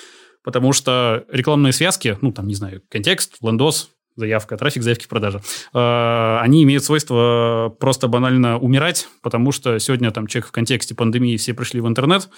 [0.44, 5.40] Потому что рекламные связки, ну, там, не знаю, контекст, лендос, заявка, трафик, заявки, продажи,
[5.72, 11.36] э, они имеют свойство просто банально умирать, потому что сегодня там человек в контексте пандемии
[11.36, 12.28] все пришли в интернет,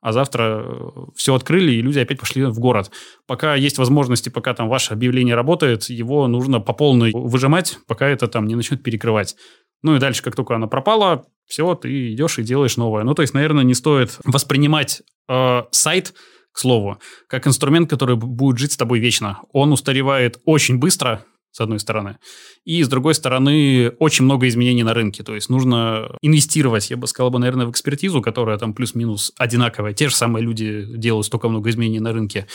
[0.00, 2.90] а завтра э, все открыли, и люди опять пошли в город.
[3.26, 8.28] Пока есть возможности, пока там ваше объявление работает, его нужно по полной выжимать, пока это
[8.28, 9.36] там не начнет перекрывать.
[9.82, 13.04] Ну и дальше, как только она пропала, все, ты идешь и делаешь новое.
[13.04, 16.14] Ну, то есть, наверное, не стоит воспринимать э, сайт,
[16.56, 19.40] к слову, как инструмент, который будет жить с тобой вечно.
[19.52, 22.16] Он устаревает очень быстро, с одной стороны.
[22.64, 25.22] И, с другой стороны, очень много изменений на рынке.
[25.22, 29.92] То есть нужно инвестировать, я бы сказал, бы, наверное, в экспертизу, которая там плюс-минус одинаковая.
[29.92, 32.46] Те же самые люди делают столько много изменений на рынке.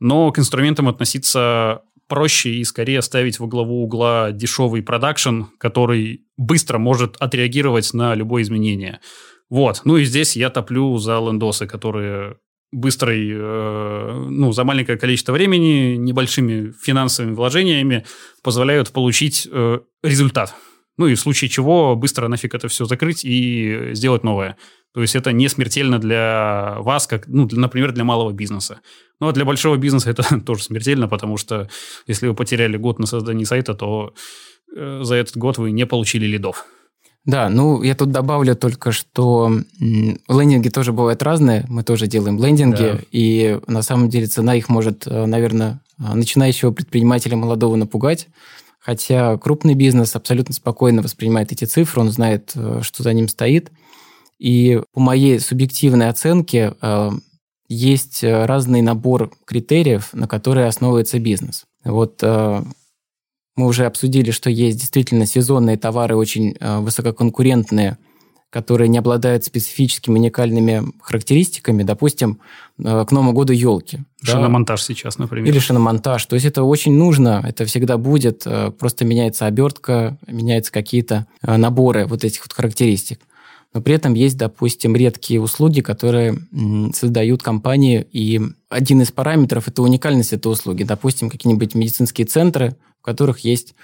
[0.00, 6.78] Но к инструментам относиться проще и скорее ставить во главу угла дешевый продакшн, который быстро
[6.78, 9.00] может отреагировать на любое изменение.
[9.50, 9.82] Вот.
[9.84, 12.38] Ну и здесь я топлю за лендосы, которые
[12.74, 18.04] быстрой, э, ну, за маленькое количество времени, небольшими финансовыми вложениями
[18.42, 20.54] позволяют получить э, результат.
[20.96, 24.56] Ну и в случае чего быстро нафиг это все закрыть и сделать новое.
[24.92, 28.80] То есть это не смертельно для вас, как, ну, для, например, для малого бизнеса.
[29.20, 31.68] Ну, а для большого бизнеса это тоже смертельно, потому что
[32.06, 34.14] если вы потеряли год на создании сайта, то
[34.76, 36.64] э, за этот год вы не получили лидов.
[37.24, 41.64] Да, ну я тут добавлю только, что лендинги тоже бывают разные.
[41.68, 42.98] Мы тоже делаем лендинги, да.
[43.12, 48.28] и на самом деле цена их может, э, наверное, э, начинающего предпринимателя молодого напугать.
[48.78, 53.70] Хотя крупный бизнес абсолютно спокойно воспринимает эти цифры, он знает, э, что за ним стоит.
[54.38, 56.74] И по моей субъективной оценке
[57.68, 61.64] есть разный набор критериев, на которые основывается бизнес.
[61.84, 62.20] Вот
[63.56, 67.98] мы уже обсудили, что есть действительно сезонные товары очень э, высококонкурентные,
[68.50, 72.40] которые не обладают специфическими уникальными характеристиками, допустим,
[72.78, 74.00] э, к Новому году елки.
[74.22, 74.86] Шиномонтаж да?
[74.86, 75.48] сейчас, например.
[75.48, 76.24] Или шиномонтаж.
[76.26, 82.06] То есть это очень нужно, это всегда будет, э, просто меняется обертка, меняются какие-то наборы
[82.06, 83.20] вот этих вот характеристик.
[83.72, 86.38] Но при этом есть, допустим, редкие услуги, которые
[86.94, 90.84] создают компании, и один из параметров– это уникальность этой услуги.
[90.84, 93.74] Допустим, какие-нибудь медицинские центры, в которых есть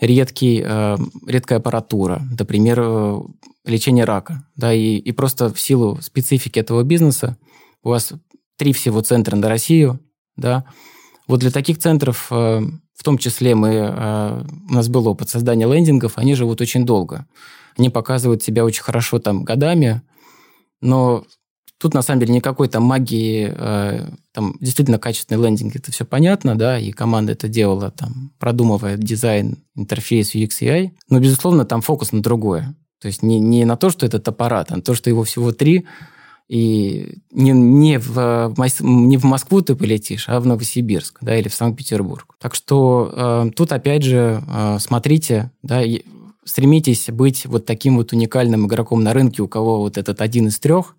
[0.00, 0.96] редкий, э,
[1.28, 3.20] редкая аппаратура, например, э,
[3.64, 4.48] лечение рака.
[4.56, 7.38] Да, и, и просто в силу специфики этого бизнеса
[7.84, 8.12] у вас
[8.56, 10.00] три всего центра на Россию.
[10.36, 10.64] Да.
[11.28, 12.62] Вот для таких центров, э,
[12.96, 17.28] в том числе мы, у нас был опыт создания лендингов, они живут очень долго.
[17.78, 20.02] Они показывают себя очень хорошо там годами,
[20.80, 21.24] но
[21.84, 26.56] Тут, на самом деле, никакой там магии, э, там действительно качественный лендинг, это все понятно,
[26.56, 32.12] да, и команда это делала, там, продумывая дизайн, интерфейс UX UI, но, безусловно, там фокус
[32.12, 32.74] на другое.
[33.02, 35.52] То есть не, не на то, что этот аппарат, а на то, что его всего
[35.52, 35.84] три,
[36.48, 41.54] и не, не, в, не в Москву ты полетишь, а в Новосибирск, да, или в
[41.54, 42.34] Санкт-Петербург.
[42.40, 45.82] Так что э, тут, опять же, э, смотрите, да,
[46.46, 50.58] стремитесь быть вот таким вот уникальным игроком на рынке, у кого вот этот один из
[50.58, 50.96] трех,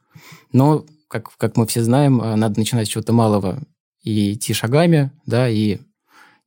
[0.51, 3.61] но, как, как мы все знаем, э, надо начинать с чего-то малого
[4.03, 5.79] и идти шагами, да, и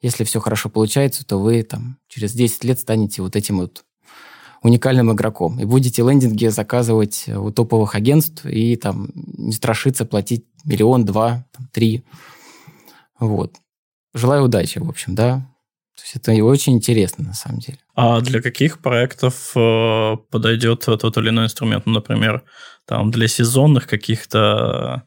[0.00, 3.84] если все хорошо получается, то вы там через 10 лет станете вот этим вот
[4.62, 11.04] уникальным игроком и будете лендинги заказывать у топовых агентств и там не страшиться платить миллион,
[11.04, 12.04] два, там, три.
[13.18, 13.54] Вот.
[14.14, 15.47] Желаю удачи, в общем, да.
[15.98, 17.78] То есть это очень интересно на самом деле.
[17.96, 21.86] А для каких проектов э, подойдет тот или иной инструмент?
[21.86, 22.44] Ну, например,
[22.86, 25.02] там для сезонных каких-то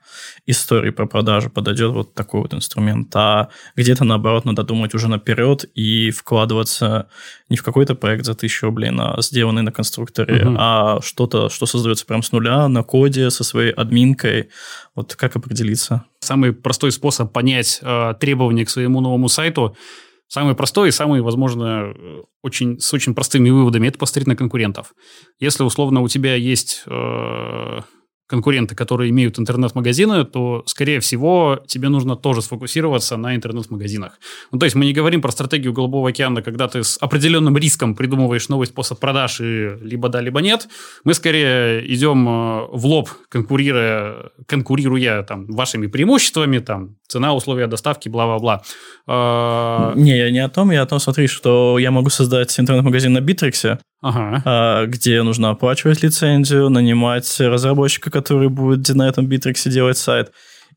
[0.45, 5.63] историй про продажу подойдет вот такой вот инструмент, а где-то, наоборот, надо думать уже наперед
[5.75, 7.07] и вкладываться
[7.47, 10.55] не в какой-то проект за тысячу рублей, на, сделанный на конструкторе, угу.
[10.59, 14.49] а что-то, что создается прям с нуля, на коде, со своей админкой.
[14.93, 16.03] Вот как определиться?
[16.19, 19.77] Самый простой способ понять э, требования к своему новому сайту–
[20.31, 21.93] Самый простой и самый, возможно,
[22.41, 24.93] очень, с очень простыми выводами– это посмотреть на конкурентов.
[25.41, 27.79] Если, условно, у тебя есть э,
[28.27, 34.19] конкуренты, которые имеют интернет-магазины, то, скорее всего, тебе нужно тоже сфокусироваться на интернет-магазинах.
[34.53, 37.93] Ну, то есть мы не говорим про стратегию Голубого океана, когда ты с определенным риском
[37.93, 40.69] придумываешь новый способ продаж и либо да, либо нет.
[41.03, 48.09] Мы скорее идем э, в лоб, конкурируя, конкурируя там, вашими преимуществами, там, цена, условия доставки,
[48.09, 48.61] бла-бла-бла.
[49.07, 53.13] А, не, я не о том, я о том, смотри, что я могу создать интернет-магазин
[53.13, 54.41] на Битриксе, ага.
[54.45, 60.31] А, где нужно оплачивать лицензию, нанимать разработчика, который будет на этом Битриксе делать сайт.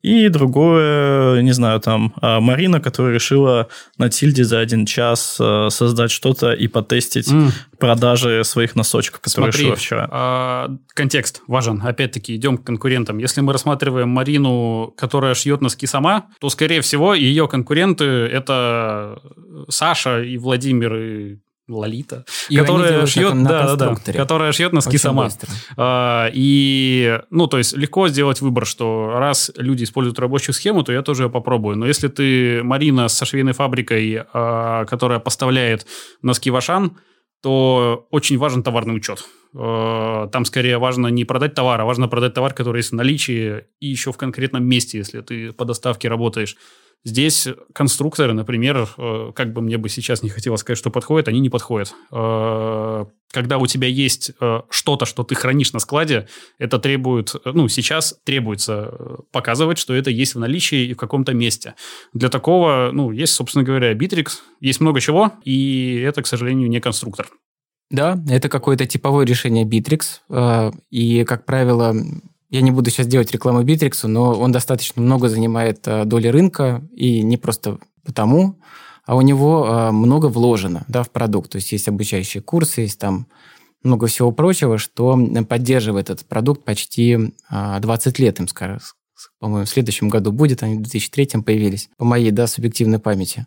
[0.04, 5.70] И другое, не знаю, там, а, Марина, которая решила на Тильде за один час а,
[5.70, 7.48] создать что-то и потестить mm.
[7.78, 10.08] продажи своих носочков, которые Смотри, шила вчера.
[10.12, 11.80] А, контекст важен.
[11.82, 13.16] Опять-таки, идем к конкурентам.
[13.16, 19.22] Если мы рассматриваем Марину, которая шьет носки сама, то, скорее всего, ее конкуренты– это
[19.70, 24.98] Саша и Владимир, и Лолита, и которая шьет, да, да, да, которая шьет носки Очень
[24.98, 25.28] сама.
[25.76, 30.92] А, и, ну, то есть легко сделать выбор, что раз люди используют рабочую схему, то
[30.92, 31.76] я тоже ее попробую.
[31.76, 35.86] Но если ты Марина со швейной фабрикой, а, которая поставляет
[36.20, 36.98] носки в Ашан,
[37.42, 39.26] то очень важен товарный учет.
[39.54, 43.64] А, там скорее важно не продать товар, а важно продать товар, который есть в наличии
[43.80, 46.56] и еще в конкретном месте, если ты по доставке работаешь.
[47.06, 51.38] Здесь конструкторы, например, э, как бы мне бы сейчас не хотелось сказать, что подходят, они
[51.40, 51.94] не подходят.
[52.10, 57.68] Э, когда у тебя есть э, что-то, что ты хранишь на складе, это требует, ну,
[57.68, 58.94] сейчас требуется
[59.32, 61.74] показывать, что это есть в наличии и в каком-то месте.
[62.14, 66.80] Для такого, ну, есть, собственно говоря, Bittrex, есть много чего, и это, к сожалению, не
[66.80, 67.28] конструктор.
[67.90, 71.94] Да, это какое-то типовое решение Bittrex, и, как правило,
[72.54, 76.86] я не буду сейчас делать рекламу Битриксу, но он достаточно много занимает э, доли рынка,
[76.94, 78.60] и не просто потому,
[79.04, 81.50] а у него э, много вложено да, в продукт.
[81.50, 83.26] То есть есть обучающие курсы, есть там
[83.82, 88.78] много всего прочего, что поддерживает этот продукт почти 20 э, лет, им скажем,
[89.40, 93.46] по-моему, в следующем году будет, они в 2003 появились, по моей да, субъективной памяти.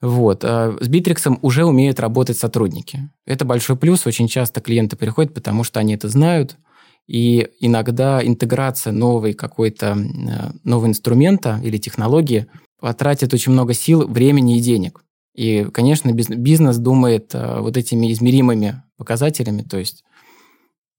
[0.00, 0.44] Вот.
[0.44, 3.10] С Битриксом уже умеют работать сотрудники.
[3.26, 4.06] Это большой плюс.
[4.06, 6.56] Очень часто клиенты приходят, потому что они это знают–
[7.06, 12.46] и иногда интеграция новой какой-то э, нового инструмента или технологии
[12.80, 15.04] потратит очень много сил, времени и денег.
[15.34, 20.04] И, конечно, бизнес думает э, вот этими измеримыми показателями, то есть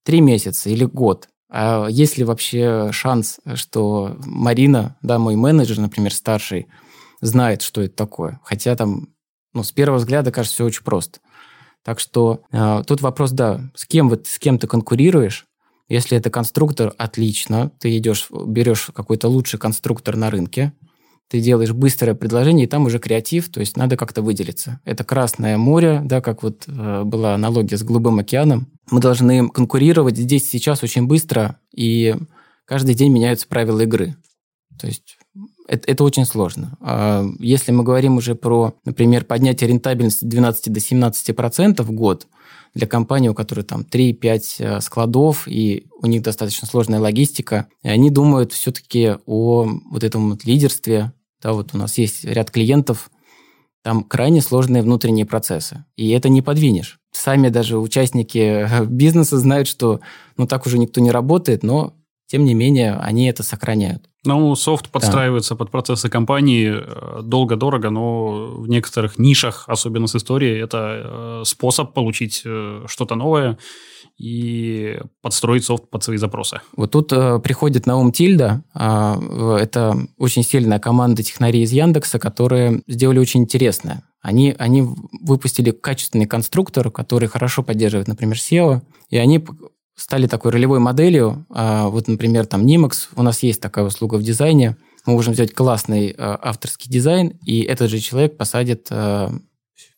[0.03, 1.29] три месяца или год.
[1.49, 6.67] А есть ли вообще шанс, что Марина, да, мой менеджер, например, старший,
[7.21, 8.39] знает, что это такое?
[8.43, 9.09] Хотя там,
[9.53, 11.19] ну, с первого взгляда кажется все очень просто.
[11.83, 15.45] Так что э, тут вопрос, да, с кем, вот, с кем ты конкурируешь,
[15.93, 17.71] если это конструктор, отлично.
[17.77, 20.73] Ты идешь, берешь какой-то лучший конструктор на рынке,
[21.27, 24.79] ты делаешь быстрое предложение, и там уже креатив, то есть надо как-то выделиться.
[24.85, 28.67] Это Красное море, да, как вот э, была аналогия с Голубым океаном.
[28.89, 32.15] Мы должны конкурировать здесь сейчас очень быстро, и
[32.65, 34.15] каждый день меняются правила игры.
[34.79, 35.19] То есть
[35.67, 36.75] это, это очень сложно.
[36.81, 42.25] А если мы говорим уже про, например, поднятие рентабельности 12 до 17 процентов в год–
[42.73, 48.09] для компании, у которой там 3-5 э, складов, и у них достаточно сложная логистика, они
[48.09, 51.13] думают все-таки о вот этом вот лидерстве.
[51.41, 53.11] Да, вот у нас есть ряд клиентов,
[53.83, 56.99] там крайне сложные внутренние процессы, и это не подвинешь.
[57.11, 59.99] Сами даже участники э, бизнеса знают, что
[60.37, 61.93] ну так уже никто не работает, но
[62.27, 64.09] тем не менее они это сохраняют.
[64.25, 65.57] Ну, софт подстраивается да.
[65.57, 71.93] под процессы компании э, долго-дорого, но в некоторых нишах, особенно с историей, это э, способ
[71.93, 73.57] получить э, что-то новое
[74.17, 76.61] и подстроить софт под свои запросы.
[76.77, 78.63] Вот тут э, приходит на ум Тильда.
[78.73, 84.03] Э, это очень сильная команда технарей из Яндекса, которые сделали очень интересное.
[84.21, 84.87] Они, они
[85.21, 89.43] выпустили качественный конструктор, который хорошо поддерживает, например, SEO, и они
[89.95, 91.45] стали такой ролевой моделью.
[91.49, 94.77] А, вот, например, там Nimax, у нас есть такая услуга в дизайне.
[95.05, 99.31] Мы можем взять классный а, авторский дизайн, и этот же человек посадит а,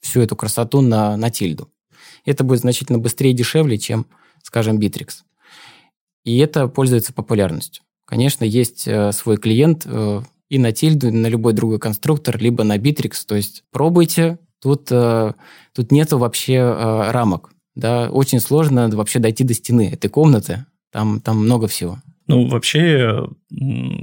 [0.02, 1.70] всю эту красоту на, на тильду.
[2.26, 4.08] Это будет значительно быстрее и дешевле, чем,
[4.44, 5.10] скажем, Bittrex.
[6.24, 7.84] И это пользуется популярностью.
[8.06, 9.86] Конечно, есть свой клиент
[10.50, 13.14] и на тильду, и на любой другой конструктор, либо на Bittrex.
[13.28, 14.40] То есть пробуйте.
[14.60, 16.62] Тут, тут нету вообще
[17.12, 20.66] рамок да, очень сложно вообще дойти до стены этой комнаты.
[20.92, 22.00] Там, там много всего.
[22.28, 23.28] Ну, вообще,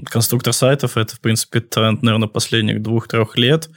[0.05, 3.69] конструктор сайтов– это, в принципе, тренд, наверное, последних двух-трех лет.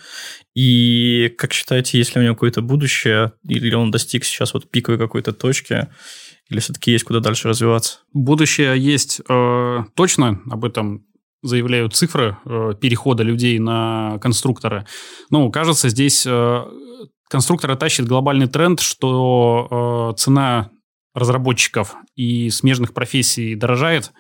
[0.54, 5.00] И как считаете, есть ли у него какое-то будущее, или он достиг сейчас вот пиковой
[5.00, 5.88] какой-то точки,
[6.50, 8.00] или все-таки есть куда дальше развиваться?
[8.14, 11.06] Будущее есть э, точно, об этом
[11.42, 14.86] заявляют цифры э, перехода людей на конструкторы.
[15.32, 16.64] Ну, кажется, здесь э,
[17.30, 20.70] конструктора тащит глобальный тренд, что э, цена
[21.14, 24.12] разработчиков и смежных профессий дорожает,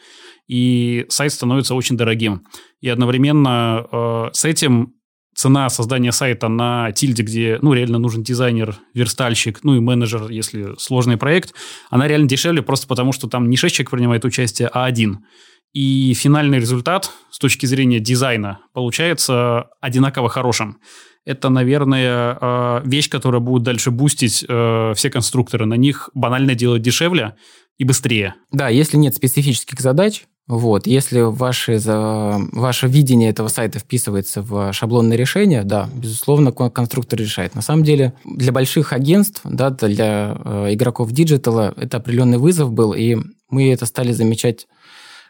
[0.47, 2.45] и сайт становится очень дорогим.
[2.81, 4.93] И одновременно э, с этим
[5.35, 10.75] цена создания сайта на тильде, где, ну, реально нужен дизайнер, верстальщик, ну, и менеджер, если
[10.77, 11.53] сложный проект,
[11.89, 15.25] она реально дешевле просто потому, что там не 6 человек принимает участие, а один.
[15.73, 20.79] И финальный результат с точки зрения дизайна получается одинаково хорошим
[21.25, 25.65] это, наверное, э, вещь, которая будет дальше бустить э, все конструкторы.
[25.65, 27.35] На них банально делать дешевле
[27.77, 28.35] и быстрее.
[28.51, 34.71] Да, если нет специфических задач, вот, если ваше, за, ваше видение этого сайта вписывается в
[34.73, 37.55] шаблонное решение, да, безусловно, конструктор решает.
[37.55, 42.71] На самом деле, для больших агентств, да, для э, игроков digital а это определенный вызов
[42.71, 43.17] был, и
[43.49, 44.67] мы это стали замечать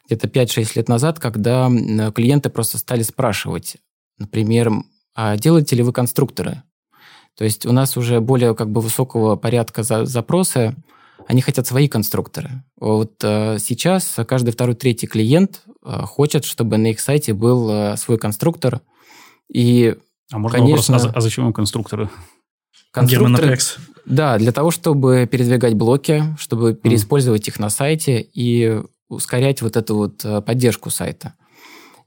[0.07, 1.71] где-то 5-6 лет назад, когда
[2.13, 3.77] клиенты просто стали спрашивать,
[4.19, 4.71] например,
[5.15, 6.61] а делаете ли вы конструкторы?
[7.37, 10.75] То есть у нас уже более как бы высокого порядка за, запросы,
[11.27, 12.63] они хотят свои конструкторы.
[12.79, 17.97] Вот э, сейчас каждый второй, третий клиент э, хочет, чтобы на их сайте был э,
[17.97, 18.81] свой конструктор.
[19.51, 19.95] И,
[20.31, 22.09] а можно конечно, вопрос, а, а зачем им конструкторы?
[22.91, 23.57] Конструкторы,
[24.05, 27.51] да, для того, чтобы передвигать блоки, чтобы переиспользовать mm.
[27.51, 31.33] их на сайте и ускорять вот эту вот э, поддержку сайта.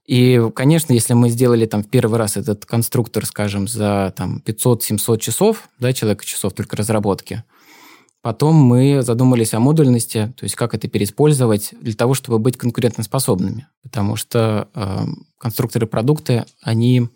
[0.08, 5.18] И, конечно, если мы сделали там в первый раз этот конструктор, скажем, за там 500-700
[5.18, 7.44] часов, да, человека часов только разработки,
[8.22, 13.66] потом мы задумались о модульности, то есть как это переиспользовать для того, чтобы быть конкурентоспособными.
[13.82, 15.04] Потому что э,
[15.36, 17.10] конструкторы продукты, они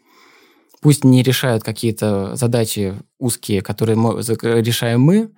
[0.83, 5.31] пусть не решают какие-то задачи узкие, которые мы, решаем мы,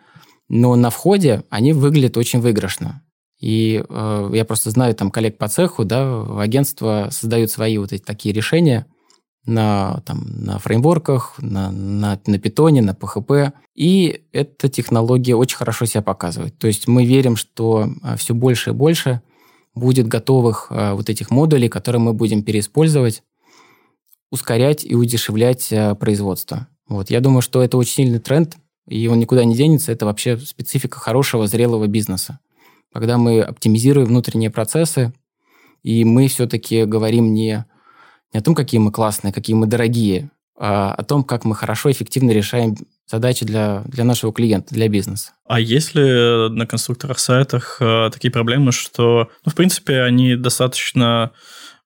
[0.48, 3.04] но на входе они выглядят очень выигрышно.
[3.40, 8.02] И э, я просто знаю там коллег по цеху, да, агентства создают свои вот эти
[8.02, 8.86] такие решения
[9.46, 13.52] на, там, на фреймворках, на, на, на питоне, на PHP.
[13.74, 16.56] И эта технология очень хорошо себя показывает.
[16.58, 19.20] То есть мы верим, что э, все больше и больше
[19.74, 23.22] будет готовых э, вот этих модулей, которые мы будем переиспользовать,
[24.30, 26.68] ускорять и удешевлять э, производство.
[26.88, 27.10] Вот.
[27.10, 28.56] Я думаю, что это очень сильный тренд,
[28.88, 29.92] и он никуда не денется.
[29.92, 32.38] Это вообще специфика хорошего, зрелого бизнеса
[32.94, 35.12] когда мы оптимизируем внутренние процессы,
[35.82, 37.64] и мы все-таки говорим не,
[38.32, 41.90] не о том, какие мы классные, какие мы дорогие, а о том, как мы хорошо,
[41.90, 42.76] эффективно решаем
[43.06, 45.32] задачи для, для нашего клиента, для бизнеса.
[45.46, 51.32] А есть ли на конструкторах сайтах э, такие проблемы, что, ну, в принципе, они достаточно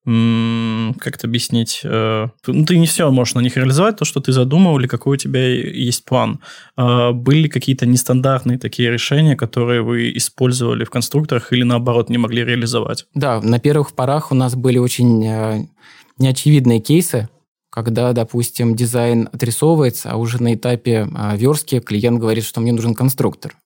[0.09, 1.83] как это объяснить?
[1.85, 5.15] Э, ну, ты не все можешь на них реализовать, то, что ты задумал, или какой
[5.15, 6.41] у тебя есть план.
[6.77, 12.43] А были какие-то нестандартные такие решения, которые вы использовали в конструкторах или, наоборот, не могли
[12.43, 13.07] реализовать?
[13.15, 15.67] Да, на первых порах у нас были очень э,
[16.17, 17.29] неочевидные кейсы,
[17.69, 22.95] когда, допустим, дизайн отрисовывается, а уже на этапе э, верстки клиент говорит, что мне нужен
[22.95, 23.57] конструктор.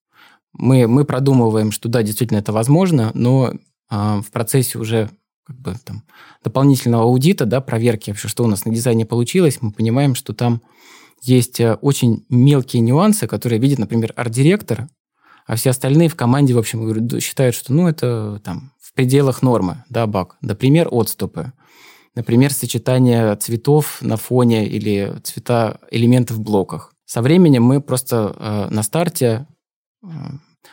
[0.55, 3.53] Мы, мы продумываем, что да, действительно это возможно, но
[3.89, 5.11] в процессе уже
[5.45, 6.05] как бы там
[6.43, 10.63] дополнительного аудита, да, проверки вообще, что у нас на дизайне получилось, мы понимаем, что там
[11.23, 14.89] есть э, очень мелкие нюансы, которые видит, например, арт-директор,
[15.47, 19.85] а все остальные в команде, в общем, считают, что, ну, это там в пределах нормы,
[19.89, 20.37] да, баг.
[20.41, 21.53] Например, отступы.
[22.15, 26.93] Например, сочетание цветов на фоне или цвета элементов в блоках.
[27.07, 29.47] Со временем мы просто э, на старте
[30.03, 30.07] э,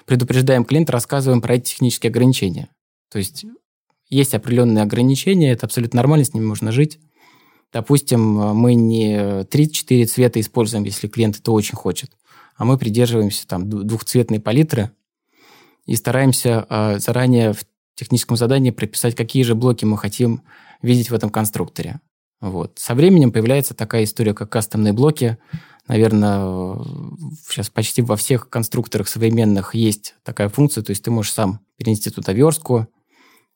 [0.06, 2.70] предупреждаем клиента, рассказываем про эти технические ограничения.
[3.10, 3.46] То есть
[4.10, 7.00] есть определенные ограничения, это абсолютно нормально, с ними можно жить.
[7.72, 12.12] Допустим, мы не 3-4 цвета используем, если клиент это очень хочет,
[12.56, 14.92] а мы придерживаемся там двухцветной палитры
[15.86, 17.64] и стараемся э, заранее в
[17.96, 20.42] техническом задании прописать, какие же блоки мы хотим
[20.82, 22.00] видеть в этом конструкторе.
[22.42, 22.80] Вот.
[22.80, 25.38] Со временем появляется такая история, как кастомные блоки.
[25.88, 26.76] Наверное,
[27.48, 32.10] сейчас почти во всех конструкторах современных есть такая функция, то есть ты можешь сам перенести
[32.10, 32.88] туда верстку,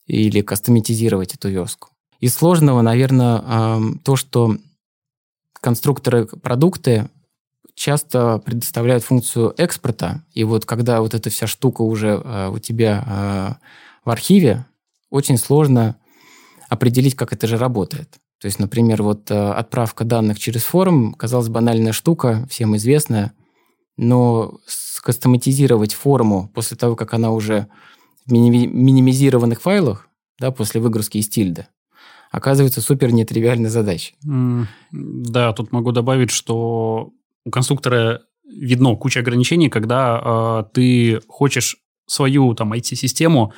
[0.05, 1.89] или кастомизировать эту верстку.
[2.19, 4.57] Из сложного, наверное, то, что
[5.59, 7.09] конструкторы продукты
[7.75, 13.03] часто предоставляют функцию экспорта, и вот когда вот эта вся штука уже а, у тебя
[13.07, 13.57] а,
[14.05, 14.65] в архиве,
[15.09, 15.95] очень сложно
[16.69, 18.09] определить, как это же работает.
[18.39, 23.33] То есть, например, вот а, отправка данных через форум, казалось банальная штука, всем известная,
[23.97, 27.67] но скастоматизировать форму после того, как она уже
[28.25, 30.07] в минимизированных файлах,
[30.39, 31.67] да, после выгрузки из тильда,
[32.31, 34.15] оказывается супер нетривиальной задачей.
[34.25, 37.11] Mm, да, тут могу добавить, что
[37.45, 43.53] у конструктора видно куча ограничений, когда э, ты хочешь свою там IT-систему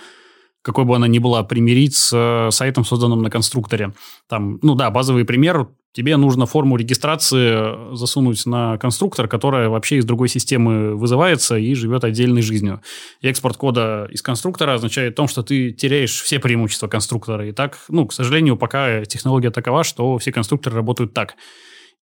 [0.65, 3.93] какой бы она ни была, примирить с э, сайтом, созданным на конструкторе.
[4.27, 10.05] Там, ну да, базовый пример, тебе нужно форму регистрации засунуть на конструктор, которая вообще из
[10.05, 12.81] другой системы вызывается и живет отдельной жизнью.
[13.21, 17.47] И экспорт кода из конструктора означает в том, что ты теряешь все преимущества конструктора.
[17.47, 21.35] И так, ну, к сожалению, пока технология такова, что все конструкторы работают так.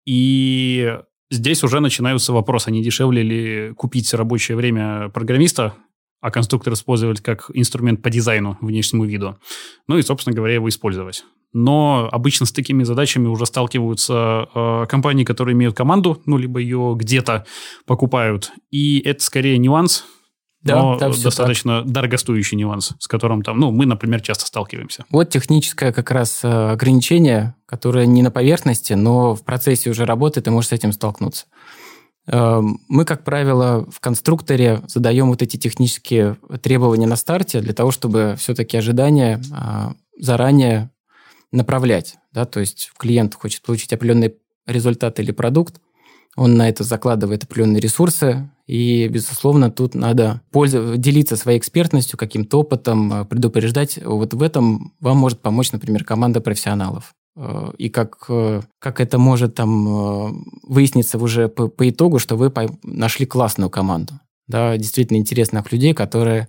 [0.06, 0.98] И
[1.30, 5.74] здесь уже начинаются вопросы, а не дешевле ли купить рабочее время программиста,
[6.22, 9.36] а конструктор использовать как инструмент по дизайну, внешнему виду.
[9.88, 11.24] Ну и, собственно говоря, его использовать.
[11.52, 16.94] Но обычно с такими задачами уже сталкиваются э, компании, которые имеют команду, ну, либо ее
[16.96, 17.44] где-то
[17.86, 18.52] покупают.
[18.70, 20.04] И это скорее нюанс,
[20.62, 21.90] да, но достаточно так.
[21.90, 25.04] дорогостоящий нюанс, с которым там, ну, мы, например, часто сталкиваемся.
[25.10, 30.40] Вот техническое как раз э, ограничение, которое не на поверхности, но в процессе уже работы
[30.40, 31.46] ты можешь с этим столкнуться.
[32.32, 37.90] Эм, мы, как правило, в конструкторе задаем вот эти технические требования на старте для того,
[37.90, 40.90] чтобы все-таки ожидания а, заранее
[41.52, 42.16] направлять.
[42.32, 42.46] Да?
[42.46, 44.34] То есть клиент хочет получить определенный
[44.66, 45.78] результат или продукт,
[46.34, 52.60] он на это закладывает определенные ресурсы, и, безусловно, тут надо пользоваться, делиться своей экспертностью, каким-то
[52.60, 53.98] опытом, а, предупреждать.
[54.02, 57.14] Вот в этом вам может помочь, например, команда профессионалов.
[57.36, 60.32] Э, и как, э, как это может там э,
[60.64, 62.52] выясниться уже по, по итогу, что вы
[62.82, 64.14] нашли классную команду,
[64.46, 66.48] да, действительно интересных людей, которые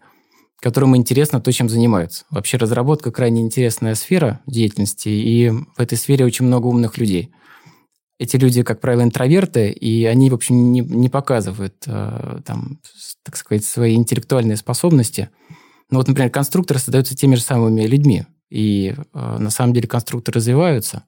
[0.60, 2.24] которым интересно то, чем занимаются.
[2.30, 7.34] Вообще разработка крайне интересная сфера деятельности, и в этой сфере очень много умных людей.
[8.18, 12.80] Эти люди, как правило, интроверты, и они, в общем, не, не показывают, там,
[13.24, 15.32] так сказать, свои интеллектуальные способности.
[15.90, 20.36] Но вот, например, конструкторы создаются теми же самыми людьми, и э, на самом деле конструкторы
[20.38, 21.06] развиваются.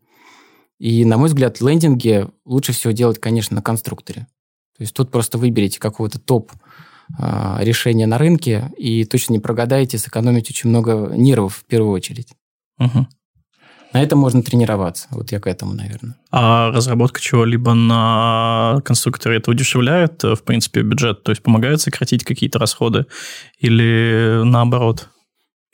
[0.79, 4.21] И, на мой взгляд, лендинги лучше всего делать, конечно, на конструкторе.
[4.75, 6.51] То есть тут просто выберите какого-то топ
[7.17, 12.33] а, решения на рынке и точно не прогадаете, сэкономите очень много нервов в первую очередь.
[12.79, 13.07] Угу.
[13.93, 15.07] На этом можно тренироваться.
[15.11, 16.15] Вот я к этому, наверное.
[16.31, 21.23] А разработка чего-либо на конструкторе это удешевляет, в принципе, бюджет?
[21.23, 23.05] То есть помогает сократить какие-то расходы?
[23.59, 25.09] Или наоборот?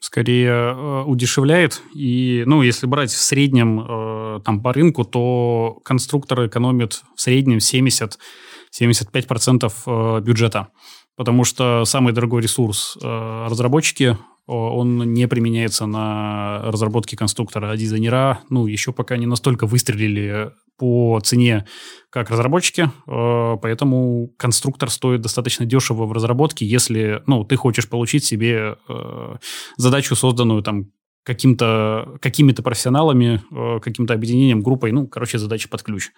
[0.01, 1.81] Скорее э, удешевляет.
[1.93, 7.59] И, ну, если брать в среднем э, там по рынку, то конструкторы экономят в среднем
[7.59, 10.69] 70-75% э, бюджета.
[11.15, 18.65] Потому что самый дорогой ресурс разработчики он не применяется на разработке конструктора, а дизайнера, ну,
[18.65, 20.51] еще пока не настолько выстрелили
[20.81, 21.67] по цене,
[22.09, 28.25] как разработчики, э, поэтому конструктор стоит достаточно дешево в разработке, если, ну, ты хочешь получить
[28.25, 29.35] себе э,
[29.77, 30.87] задачу, созданную там
[31.23, 36.09] каким-то, какими-то профессионалами, э, каким-то объединением, группой, ну, короче, задача под ключ.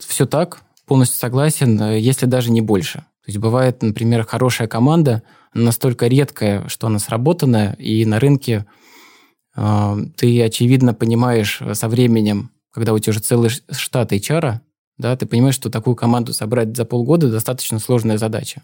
[0.00, 3.00] Все так, полностью согласен, если даже не больше.
[3.00, 8.64] То есть бывает, например, хорошая команда, настолько редкая, что она сработанная, и на рынке
[9.54, 14.60] э, ты, очевидно, понимаешь со временем, когда у тебя уже целый штат HR,
[14.98, 18.62] да, ты понимаешь, что такую команду собрать за полгода достаточно сложная задача.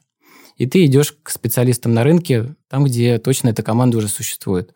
[0.56, 4.74] И ты идешь к специалистам на рынке, там, где точно эта команда уже существует.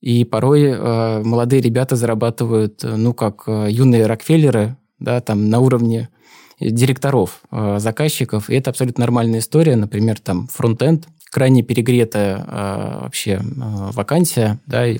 [0.00, 6.10] И порой э, молодые ребята зарабатывают, ну, как э, юные Рокфеллеры, да, там на уровне
[6.60, 9.76] директоров, э, заказчиков, и это абсолютно нормальная история.
[9.76, 14.98] Например, там фронтенд, крайне перегретая э, вообще э, вакансия, да, и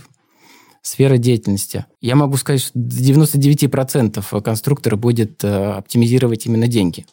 [0.85, 1.87] сфера деятельности.
[2.01, 7.07] Я могу сказать, что 99% конструктора будет оптимизировать именно деньги.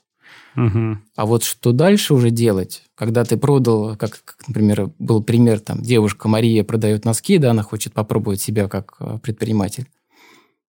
[0.57, 0.97] Угу.
[1.15, 5.81] А вот что дальше уже делать, когда ты продал, как, как, например, был пример, там,
[5.81, 9.87] девушка Мария продает носки, да, она хочет попробовать себя как предприниматель.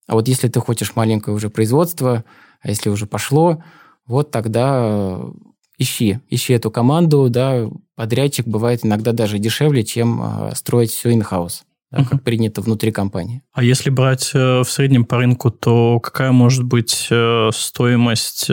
[0.08, 2.26] А вот если ты хочешь маленькое уже производство,
[2.62, 3.64] а если уже пошло,
[4.06, 5.32] вот тогда э,
[5.78, 11.62] ищи, ищи эту команду, да, подрядчик бывает иногда даже дешевле, чем э, строить все in-house.
[11.92, 13.42] Да, как принято внутри компании.
[13.52, 17.10] А если брать э, в среднем по рынку, то какая может быть
[17.52, 18.48] стоимость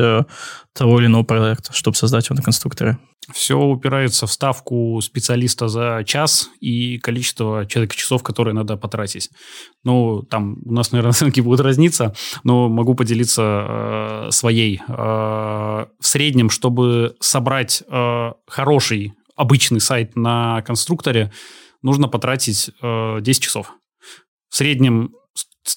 [0.73, 2.99] того или иного проекта, чтобы создать его на конструкторе?
[3.33, 9.31] Все упирается в ставку специалиста за час и количество человека-часов, которые надо потратить.
[9.83, 12.15] Ну, там у нас, наверное, оценки будут разниться,
[12.45, 14.81] но могу поделиться э, своей.
[14.87, 21.33] Э, в среднем, чтобы собрать э, хороший обычный сайт на конструкторе,
[21.87, 23.73] нужно потратить э, 10 часов.
[24.49, 25.15] В среднем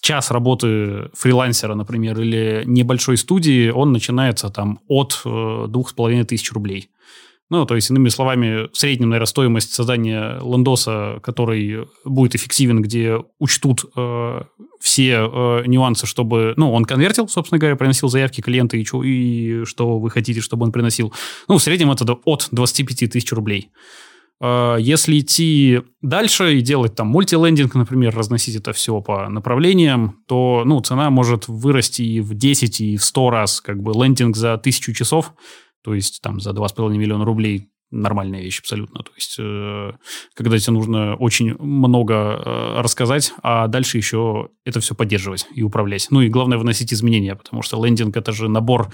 [0.01, 6.25] час работы фрилансера, например, или небольшой студии, он начинается там от э, двух с половиной
[6.25, 6.89] тысяч рублей.
[7.51, 13.17] Ну, то есть, иными словами, в среднем, наверное, стоимость создания лендоса, который будет эффективен, где
[13.39, 14.41] учтут э,
[14.79, 16.53] все э, нюансы, чтобы...
[16.57, 20.65] Ну, он конвертил, собственно говоря, приносил заявки клиента и, чё, и что вы хотите, чтобы
[20.65, 21.11] он приносил.
[21.47, 23.71] Ну, в среднем это от 25 тысяч рублей.
[24.41, 30.63] Э, если идти дальше и делать там мультилендинг, например, разносить это все по направлениям, то
[30.65, 33.61] ну, цена может вырасти и в 10, и в 100 раз.
[33.61, 35.33] Как бы лендинг за тысячу часов–
[35.83, 39.03] то есть там за 2,5 миллиона рублей нормальная вещь абсолютно.
[39.03, 39.91] То есть, э,
[40.33, 46.07] когда тебе нужно очень много э, рассказать, а дальше еще это все поддерживать и управлять.
[46.11, 48.89] Ну и главное вносить изменения, потому что лендинг это же набор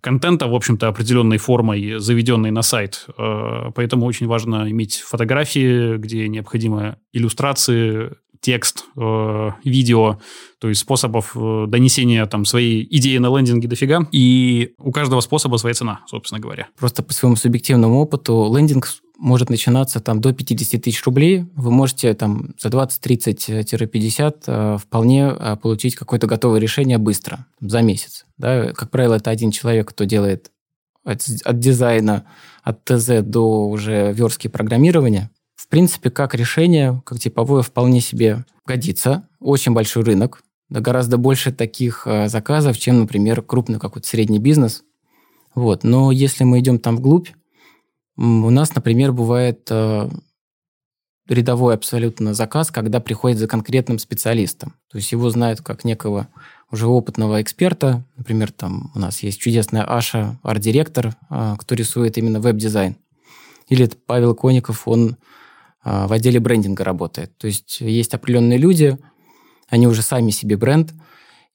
[0.00, 3.06] контента, в общем-то, определенной формой, заведенной на сайт.
[3.16, 8.12] Э, поэтому очень важно иметь фотографии, где необходимы иллюстрации,
[8.44, 10.18] текст, э, видео,
[10.58, 15.56] то есть способов э, донесения там своей идеи на лендинге дофига, и у каждого способа
[15.56, 16.68] своя цена, собственно говоря.
[16.78, 18.86] Просто по своему субъективному опыту лендинг
[19.16, 21.46] может начинаться там до 50 тысяч рублей.
[21.56, 28.26] Вы можете там за 20-30-50 э, вполне э, получить какое-то готовое решение быстро, за месяц.
[28.36, 28.72] Да?
[28.74, 30.50] Как правило, это один человек, кто делает
[31.02, 32.26] от, от дизайна,
[32.62, 35.30] от ТЗ до уже верстки программирования
[35.64, 39.26] в принципе, как решение, как типовое, вполне себе годится.
[39.40, 44.84] Очень большой рынок, да гораздо больше таких э, заказов, чем, например, крупный какой-то средний бизнес.
[45.54, 45.82] Вот.
[45.82, 47.28] Но если мы идем там вглубь,
[48.16, 50.10] у нас, например, бывает э,
[51.28, 54.74] рядовой абсолютно заказ, когда приходит за конкретным специалистом.
[54.90, 56.28] То есть его знают как некого
[56.70, 58.04] уже опытного эксперта.
[58.16, 62.96] Например, там у нас есть чудесная Аша, арт-директор, э, кто рисует именно веб-дизайн.
[63.68, 65.16] Или Павел Коников, он
[65.84, 67.36] в отделе брендинга работает.
[67.38, 68.98] То есть есть определенные люди,
[69.68, 70.92] они уже сами себе бренд,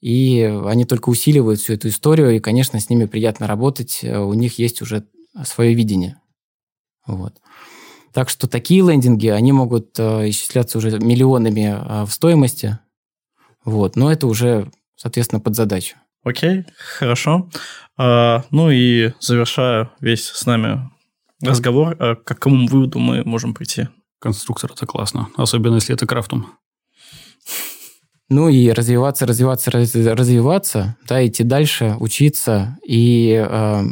[0.02, 4.60] и они только усиливают всю эту историю, и, конечно, с ними приятно работать, у них
[4.60, 5.06] есть уже
[5.44, 6.20] свое видение.
[7.06, 7.34] Вот.
[8.14, 12.80] Так что такие лендинги, они могут исчисляться уже миллионами в стоимости,
[13.66, 13.96] вот.
[13.96, 15.98] но это уже, соответственно, под задачу.
[16.24, 16.66] Окей,
[16.98, 17.50] хорошо.
[17.98, 20.90] А, ну и завершая весь с нами
[21.42, 23.88] разговор, а к какому выводу мы можем прийти?
[24.20, 26.48] Конструктор– это классно, особенно если это крафтум.
[28.30, 33.84] Ну и развиваться, развиваться, развиваться, да, идти дальше, учиться и э,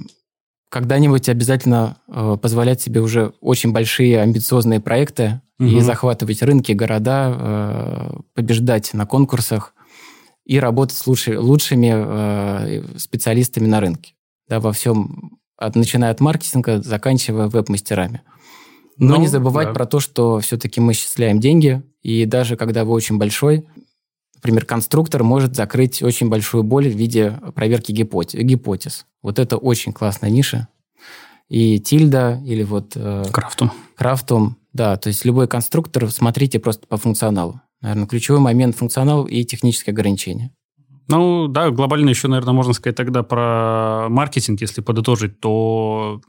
[0.69, 5.69] когда-нибудь обязательно э, позволять себе уже очень большие амбициозные проекты угу.
[5.69, 9.73] и захватывать рынки, города, э, побеждать на конкурсах
[10.45, 14.13] и работать с лучшими, лучшими э, специалистами на рынке.
[14.47, 18.21] Да, во всем, от, начиная от маркетинга, заканчивая веб-мастерами.
[18.98, 19.74] Но ну, не забывать да.
[19.74, 23.66] про то, что все-таки мы счисляем деньги, и даже когда вы очень большой,
[24.36, 28.39] например, конструктор может закрыть очень большую боль в виде проверки гипотез.
[28.39, 29.06] гипотез.
[29.22, 30.68] Вот это очень классная ниша.
[31.50, 32.93] И тильда или вот...
[32.95, 33.72] Э, крафтум.
[33.95, 34.98] Крафтум, да.
[34.98, 37.62] То есть любой конструктор, смотрите просто по функционалу.
[37.82, 40.52] Наверное, ключевой момент– функционал и технические ограничения.
[41.08, 46.22] Ну, да, глобально еще, наверное, можно сказать тогда про маркетинг, если подытожить, то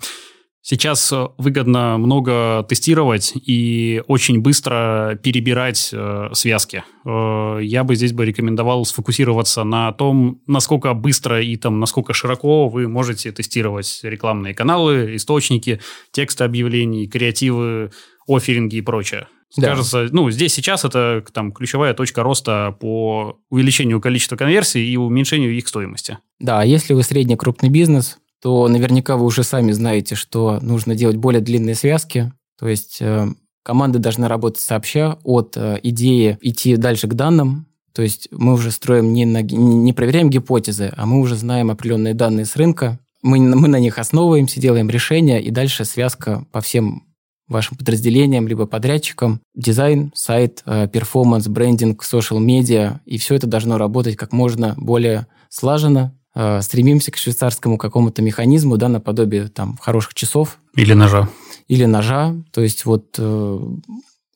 [0.61, 6.85] Сейчас э, выгодно много тестировать и очень быстро перебирать э, связки.
[7.07, 12.69] Э, я бы здесь бы рекомендовал сфокусироваться на том, насколько быстро и там, насколько широко
[12.69, 15.81] вы можете тестировать рекламные каналы, источники,
[16.11, 17.93] тексты объявлений, креативы,
[18.27, 19.29] офферинги и прочее.
[19.57, 19.69] Да.
[19.69, 25.57] Кажется, ну, здесь сейчас это там ключевая точка роста по увеличению количества конверсий и уменьшению
[25.57, 26.19] их стоимости.
[26.39, 30.95] Да, а если вы средний крупный бизнес, то наверняка вы уже сами знаете, что нужно
[30.95, 32.32] делать более длинные связки.
[32.59, 33.28] То есть э,
[33.62, 37.66] команды должны работать сообща от э, идеи идти дальше к данным.
[37.93, 42.14] То есть мы уже строим не, на, не проверяем гипотезы, а мы уже знаем определенные
[42.14, 43.01] данные с рынка.
[43.22, 47.09] Мы, мы на них основываемся, делаем решения, и дальше связка по всем
[47.49, 49.41] вашим подразделениям, либо подрядчикам.
[49.55, 53.01] Дизайн, сайт, э, перформанс, брендинг, social медиа.
[53.05, 58.76] И все это должно работать как можно более слаженно, э, стремимся к швейцарскому какому-то механизму,
[58.76, 60.59] да, наподобие там хороших часов.
[60.76, 61.28] Или ножа.
[61.66, 62.34] Или ножа.
[62.53, 63.61] То есть вот э,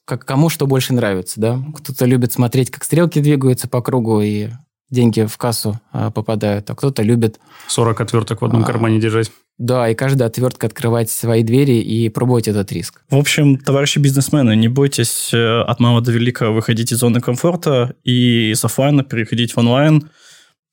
[0.05, 1.63] как, кому что больше нравится, да.
[1.77, 4.51] Кто-то любит смотреть, как стрелки двигаются по кругу и
[4.91, 7.39] деньги в кассу э, попадают, а кто-то любит...
[7.69, 9.31] 40 отверток в одном а, кармане держать.
[9.57, 13.01] Да, и каждая отвертка открывать свои двери и пробовать этот риск.
[13.09, 17.95] В общем, товарищи бизнесмены, не бойтесь э, от мала до велика выходить из зоны комфорта
[18.03, 20.11] и из офлайна переходить в онлайн.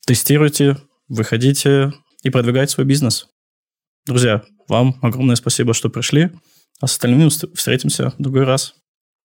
[0.06, 0.76] Тестируйте,
[1.10, 1.92] выходите
[2.24, 3.28] и продвигайте свой бизнес.
[4.06, 6.32] Друзья, вам огромное спасибо, что пришли.
[6.80, 8.76] А с остальными встретимся в другой раз.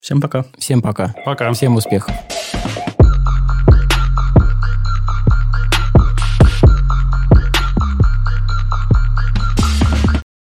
[0.01, 0.45] Всем пока.
[0.59, 1.15] Всем пока.
[1.25, 1.53] Пока.
[1.53, 2.15] Всем успехов.